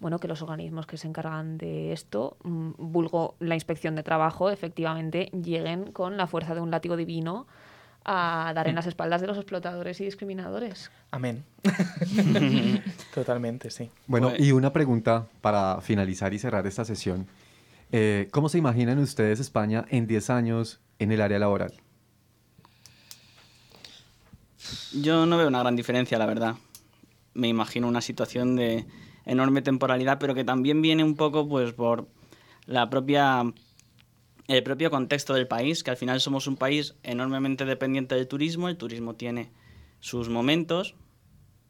bueno, 0.00 0.18
que 0.18 0.28
los 0.28 0.42
organismos 0.42 0.86
que 0.86 0.96
se 0.96 1.08
encargan 1.08 1.56
de 1.58 1.92
esto, 1.92 2.36
mm, 2.42 2.72
vulgo 2.78 3.36
la 3.40 3.54
inspección 3.54 3.94
de 3.94 4.02
trabajo, 4.02 4.50
efectivamente 4.50 5.30
lleguen 5.30 5.92
con 5.92 6.16
la 6.16 6.26
fuerza 6.26 6.54
de 6.54 6.60
un 6.60 6.70
látigo 6.70 6.96
divino 6.96 7.46
a 8.04 8.52
dar 8.54 8.68
en 8.68 8.74
las 8.74 8.86
espaldas 8.86 9.20
de 9.22 9.26
los 9.26 9.38
explotadores 9.38 10.00
y 10.00 10.04
discriminadores. 10.04 10.90
Amén. 11.10 11.42
Totalmente, 13.14 13.70
sí. 13.70 13.90
Bueno, 14.06 14.32
y 14.36 14.52
una 14.52 14.72
pregunta 14.72 15.26
para 15.40 15.80
finalizar 15.80 16.34
y 16.34 16.38
cerrar 16.38 16.66
esta 16.66 16.84
sesión. 16.84 17.26
Eh, 17.92 18.28
¿Cómo 18.30 18.48
se 18.48 18.58
imaginan 18.58 18.98
ustedes 18.98 19.40
España 19.40 19.86
en 19.88 20.06
10 20.06 20.30
años 20.30 20.80
en 20.98 21.12
el 21.12 21.22
área 21.22 21.38
laboral? 21.38 21.72
Yo 24.92 25.26
no 25.26 25.38
veo 25.38 25.48
una 25.48 25.60
gran 25.60 25.76
diferencia, 25.76 26.18
la 26.18 26.26
verdad. 26.26 26.56
Me 27.32 27.48
imagino 27.48 27.88
una 27.88 28.00
situación 28.00 28.56
de 28.56 28.86
enorme 29.26 29.62
temporalidad, 29.62 30.18
pero 30.18 30.34
que 30.34 30.44
también 30.44 30.82
viene 30.82 31.04
un 31.04 31.16
poco 31.16 31.48
pues 31.48 31.72
por 31.72 32.08
la 32.66 32.90
propia 32.90 33.44
el 34.46 34.62
propio 34.62 34.90
contexto 34.90 35.34
del 35.34 35.46
país, 35.46 35.82
que 35.82 35.90
al 35.90 35.96
final 35.96 36.20
somos 36.20 36.46
un 36.46 36.56
país 36.56 36.94
enormemente 37.02 37.64
dependiente 37.64 38.14
del 38.14 38.28
turismo, 38.28 38.68
el 38.68 38.76
turismo 38.76 39.14
tiene 39.14 39.50
sus 40.00 40.28
momentos 40.28 40.94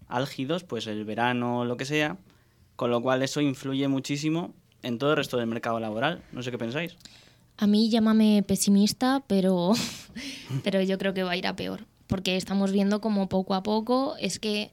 álgidos, 0.09 0.65
pues 0.65 0.87
el 0.87 1.05
verano, 1.05 1.65
lo 1.65 1.77
que 1.77 1.85
sea, 1.85 2.19
con 2.77 2.91
lo 2.91 3.01
cual 3.01 3.23
eso 3.23 3.41
influye 3.41 3.87
muchísimo 3.87 4.55
en 4.83 4.99
todo 4.99 5.11
el 5.11 5.17
resto 5.17 5.37
del 5.37 5.47
mercado 5.47 5.79
laboral. 5.79 6.25
No 6.33 6.43
sé 6.43 6.51
qué 6.51 6.59
pensáis. 6.59 6.97
A 7.57 7.67
mí 7.67 7.89
llámame 7.89 8.43
pesimista, 8.43 9.23
pero, 9.27 9.73
pero 10.65 10.83
yo 10.83 10.99
creo 10.99 11.15
que 11.15 11.23
va 11.23 11.33
a 11.33 11.37
ir 11.37 11.47
a 11.47 11.57
peor. 11.57 11.87
Porque 12.07 12.37
estamos 12.37 12.73
viendo 12.73 13.01
como 13.01 13.29
poco 13.29 13.55
a 13.55 13.63
poco 13.63 14.17
es 14.19 14.39
que 14.39 14.73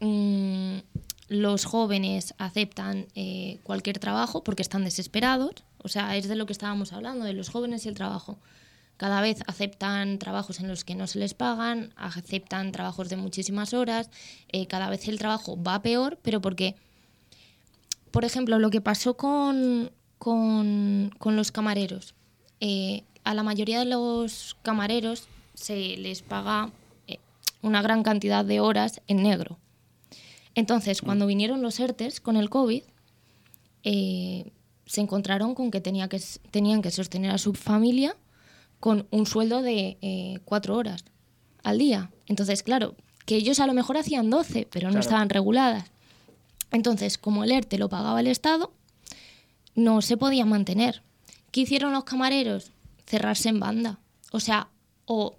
mm, 0.00 0.78
los 1.28 1.64
jóvenes 1.64 2.34
aceptan 2.38 3.06
eh, 3.14 3.58
cualquier 3.62 3.98
trabajo 3.98 4.44
porque 4.44 4.62
están 4.62 4.84
desesperados. 4.84 5.64
O 5.82 5.88
sea, 5.88 6.16
es 6.16 6.28
de 6.28 6.36
lo 6.36 6.46
que 6.46 6.52
estábamos 6.52 6.92
hablando, 6.92 7.24
de 7.24 7.32
los 7.32 7.48
jóvenes 7.48 7.86
y 7.86 7.88
el 7.88 7.94
trabajo. 7.94 8.38
cada 8.96 9.20
vez 9.20 9.40
aceptan 9.46 10.18
trabajos 10.18 10.60
en 10.60 10.68
los 10.68 10.82
que 10.84 10.94
no 10.94 11.06
se 11.06 11.18
les 11.18 11.34
pagan, 11.34 11.92
aceptan 11.96 12.72
trabajos 12.72 13.10
de 13.10 13.16
muchísimas 13.16 13.74
horas, 13.74 14.08
eh, 14.52 14.66
cada 14.66 14.88
vez 14.88 15.06
el 15.08 15.18
trabajo 15.18 15.62
va 15.62 15.82
peor, 15.82 16.18
pero 16.22 16.40
porque, 16.40 16.76
por 18.10 18.24
ejemplo, 18.24 18.58
lo 18.58 18.70
que 18.70 18.80
pasó 18.80 19.14
con, 19.18 19.92
con, 20.18 21.10
los 21.24 21.52
camareros, 21.52 22.14
eh, 22.60 23.04
a 23.22 23.34
la 23.34 23.42
mayoría 23.42 23.80
de 23.80 23.84
los 23.84 24.56
camareros 24.62 25.28
se 25.52 25.96
les 25.98 26.22
paga 26.22 26.70
eh, 27.06 27.18
una 27.60 27.82
gran 27.82 28.02
cantidad 28.02 28.44
de 28.44 28.60
horas 28.60 29.02
en 29.08 29.22
negro. 29.22 29.58
Entonces, 30.56 31.02
cuando 31.02 31.26
vinieron 31.26 31.62
los 31.62 31.78
ERTES 31.78 32.20
con 32.20 32.36
el 32.36 32.50
COVID, 32.50 32.82
eh, 33.84 34.50
se 34.86 35.00
encontraron 35.00 35.54
con 35.54 35.70
que, 35.70 35.80
tenía 35.80 36.08
que 36.08 36.16
s- 36.16 36.40
tenían 36.50 36.82
que 36.82 36.90
sostener 36.90 37.30
a 37.30 37.38
su 37.38 37.54
familia 37.54 38.16
con 38.80 39.06
un 39.10 39.26
sueldo 39.26 39.62
de 39.62 39.98
eh, 40.00 40.38
cuatro 40.44 40.76
horas 40.76 41.04
al 41.62 41.78
día. 41.78 42.10
Entonces, 42.26 42.62
claro, 42.62 42.94
que 43.26 43.36
ellos 43.36 43.60
a 43.60 43.66
lo 43.66 43.74
mejor 43.74 43.96
hacían 43.96 44.30
12, 44.30 44.66
pero 44.70 44.88
no 44.88 44.92
Claro. 44.94 45.00
estaban 45.02 45.28
reguladas. 45.28 45.84
Entonces, 46.72 47.18
como 47.18 47.44
el 47.44 47.52
ERTE 47.52 47.78
lo 47.78 47.88
pagaba 47.88 48.20
el 48.20 48.26
Estado, 48.26 48.72
no 49.74 50.00
se 50.02 50.16
podían 50.16 50.48
mantener. 50.48 51.02
¿Qué 51.52 51.60
hicieron 51.60 51.92
los 51.92 52.04
camareros? 52.04 52.72
Cerrarse 53.06 53.48
en 53.50 53.60
banda. 53.60 53.98
O 54.32 54.40
sea, 54.40 54.68
o 55.04 55.36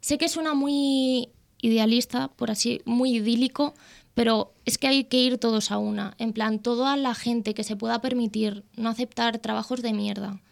sé 0.00 0.18
que 0.18 0.28
suena 0.28 0.54
muy 0.54 1.30
idealista, 1.62 2.28
por 2.28 2.50
así, 2.50 2.80
muy 2.84 3.16
idílico, 3.16 3.74
pero 4.20 4.52
es 4.66 4.76
que 4.76 4.86
hay 4.86 5.04
que 5.04 5.16
ir 5.16 5.38
todos 5.38 5.70
a 5.70 5.78
una. 5.78 6.14
En 6.18 6.34
plan, 6.34 6.58
toda 6.58 6.94
la 6.98 7.14
gente 7.14 7.54
que 7.54 7.64
se 7.64 7.74
pueda 7.74 8.02
permitir 8.02 8.64
no 8.76 8.90
aceptar 8.90 9.38
trabajos 9.38 9.80
de 9.80 9.94
mierda, 9.94 10.42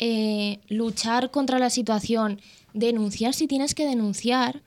eh, 0.00 0.58
luchar 0.66 1.30
contra 1.30 1.60
la 1.60 1.70
situación, 1.70 2.40
denunciar 2.72 3.32
si 3.32 3.46
tienes 3.46 3.76
que 3.76 3.86
denunciar 3.86 4.62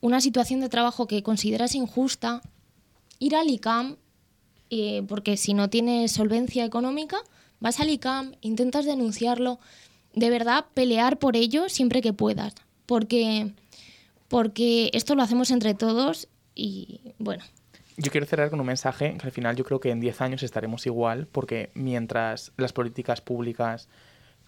una 0.00 0.22
situación 0.22 0.60
de 0.60 0.70
trabajo 0.70 1.06
que 1.06 1.22
consideras 1.22 1.74
injusta, 1.74 2.40
ir 3.18 3.36
al 3.36 3.50
ICAM, 3.50 3.98
eh, 4.70 5.02
porque 5.06 5.36
si 5.36 5.52
no 5.52 5.68
tienes 5.68 6.12
solvencia 6.12 6.64
económica, 6.64 7.18
vas 7.60 7.78
al 7.78 7.90
ICAM, 7.90 8.36
intentas 8.40 8.86
denunciarlo, 8.86 9.58
de 10.14 10.30
verdad 10.30 10.64
pelear 10.72 11.18
por 11.18 11.36
ello 11.36 11.68
siempre 11.68 12.00
que 12.00 12.14
puedas, 12.14 12.54
porque, 12.86 13.52
porque 14.28 14.88
esto 14.94 15.14
lo 15.14 15.22
hacemos 15.22 15.50
entre 15.50 15.74
todos 15.74 16.28
y 16.54 16.98
bueno, 17.18 17.44
Yo 17.96 18.10
quiero 18.10 18.26
cerrar 18.26 18.50
con 18.50 18.60
un 18.60 18.66
mensaje 18.66 19.16
que 19.18 19.26
al 19.26 19.32
final 19.32 19.54
yo 19.56 19.64
creo 19.64 19.80
que 19.80 19.90
en 19.90 20.00
10 20.00 20.20
años 20.22 20.42
estaremos 20.42 20.86
igual, 20.86 21.26
porque 21.30 21.70
mientras 21.74 22.52
las 22.56 22.72
políticas 22.72 23.20
públicas 23.20 23.88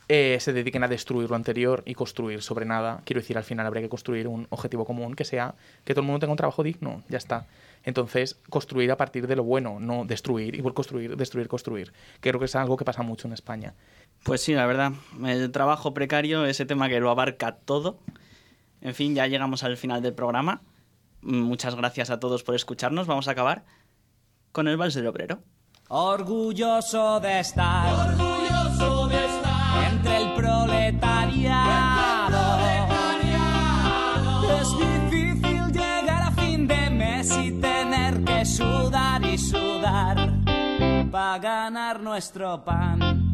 eh, 0.08 0.38
se 0.40 0.52
dediquen 0.52 0.84
a 0.84 0.88
destruir 0.88 1.30
lo 1.30 1.36
anterior 1.36 1.82
y 1.86 1.94
construir 1.94 2.42
sobre 2.42 2.66
nada, 2.66 3.02
quiero 3.04 3.20
decir, 3.20 3.36
al 3.36 3.44
final 3.44 3.66
habría 3.66 3.82
que 3.82 3.88
construir 3.88 4.28
un 4.28 4.46
objetivo 4.50 4.84
común 4.84 5.14
que 5.14 5.24
sea 5.24 5.54
que 5.84 5.94
todo 5.94 6.00
el 6.00 6.06
mundo 6.06 6.20
tenga 6.20 6.32
un 6.32 6.36
trabajo 6.36 6.62
digno, 6.62 7.02
ya 7.08 7.18
está. 7.18 7.46
Entonces, 7.84 8.38
construir 8.48 8.90
a 8.90 8.96
partir 8.96 9.26
de 9.26 9.36
lo 9.36 9.44
bueno, 9.44 9.78
no 9.78 10.06
destruir, 10.06 10.54
y 10.54 10.60
a 10.60 10.72
construir, 10.72 11.16
destruir, 11.16 11.48
construir. 11.48 11.92
Creo 12.20 12.38
que 12.38 12.46
es 12.46 12.54
algo 12.54 12.78
que 12.78 12.84
pasa 12.84 13.02
mucho 13.02 13.28
en 13.28 13.34
España. 13.34 13.74
Pues 14.22 14.40
sí, 14.40 14.54
la 14.54 14.64
verdad. 14.64 14.92
El 15.22 15.50
trabajo 15.52 15.92
precario, 15.92 16.46
ese 16.46 16.64
tema 16.64 16.88
que 16.88 16.98
lo 17.00 17.10
abarca 17.10 17.56
todo. 17.56 17.98
En 18.80 18.94
fin, 18.94 19.14
ya 19.14 19.26
llegamos 19.26 19.64
al 19.64 19.76
final 19.76 20.00
del 20.00 20.14
programa. 20.14 20.62
Muchas 21.24 21.74
gracias 21.74 22.10
a 22.10 22.20
todos 22.20 22.42
por 22.42 22.54
escucharnos. 22.54 23.06
Vamos 23.06 23.28
a 23.28 23.32
acabar 23.32 23.64
con 24.52 24.68
el 24.68 24.76
Vals 24.76 24.94
del 24.94 25.06
Obrero. 25.06 25.40
Orgulloso 25.88 27.20
de 27.20 27.40
estar, 27.40 28.08
orgulloso 28.08 29.08
de 29.08 29.24
estar 29.24 29.92
entre 29.92 30.16
el 30.16 30.34
proletariado. 30.34 31.64
Es 34.60 34.68
difícil 34.78 35.72
llegar 35.72 36.22
a 36.22 36.30
fin 36.32 36.66
de 36.66 36.90
mes 36.90 37.30
y 37.36 37.52
tener 37.60 38.22
que 38.24 38.44
sudar 38.44 39.24
y 39.24 39.36
sudar 39.38 40.32
para 41.10 41.38
ganar 41.38 42.00
nuestro 42.00 42.64
pan. 42.64 43.33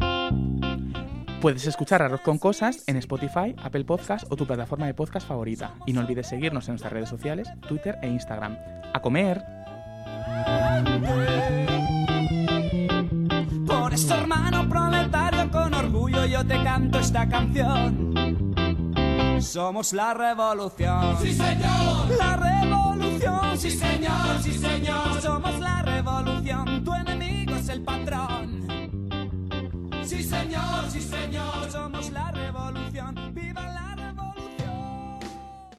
Puedes 1.41 1.65
escuchar 1.65 2.03
Arroz 2.03 2.21
con 2.21 2.37
Cosas 2.37 2.83
en 2.85 2.97
Spotify, 2.97 3.55
Apple 3.63 3.83
Podcast 3.83 4.31
o 4.31 4.35
tu 4.35 4.45
plataforma 4.45 4.85
de 4.85 4.93
podcast 4.93 5.27
favorita. 5.27 5.73
Y 5.87 5.93
no 5.93 6.01
olvides 6.01 6.27
seguirnos 6.27 6.67
en 6.67 6.73
nuestras 6.73 6.93
redes 6.93 7.09
sociales, 7.09 7.49
Twitter 7.67 7.97
e 8.03 8.09
Instagram. 8.09 8.55
¡A 8.93 9.01
comer! 9.01 9.43
Por 13.65 13.91
eso, 13.91 14.13
hermano 14.13 14.69
proletario, 14.69 15.49
con 15.49 15.73
orgullo 15.73 16.27
yo 16.27 16.45
te 16.45 16.63
canto 16.63 16.99
esta 16.99 17.27
canción. 17.27 18.13
Somos 19.41 19.93
la 19.93 20.13
revolución. 20.13 21.17
Sí, 21.23 21.33
señor. 21.33 22.17
La 22.19 22.37
revolución. 22.37 23.57
Sí, 23.57 23.71
señor, 23.71 24.43
sí, 24.43 24.53
señor. 24.53 25.19
Somos 25.19 25.59
la 25.59 25.81
revolución. 25.81 26.83
Tu 26.83 26.93
enemigo 26.93 27.55
es 27.55 27.67
el 27.69 27.81
patrón. 27.81 28.50
Sí, 30.11 30.21
señor, 30.23 30.91
sí, 30.91 31.01
señor. 31.01 31.71
Somos 31.71 32.11
la 32.11 32.31
revolución. 32.31 33.20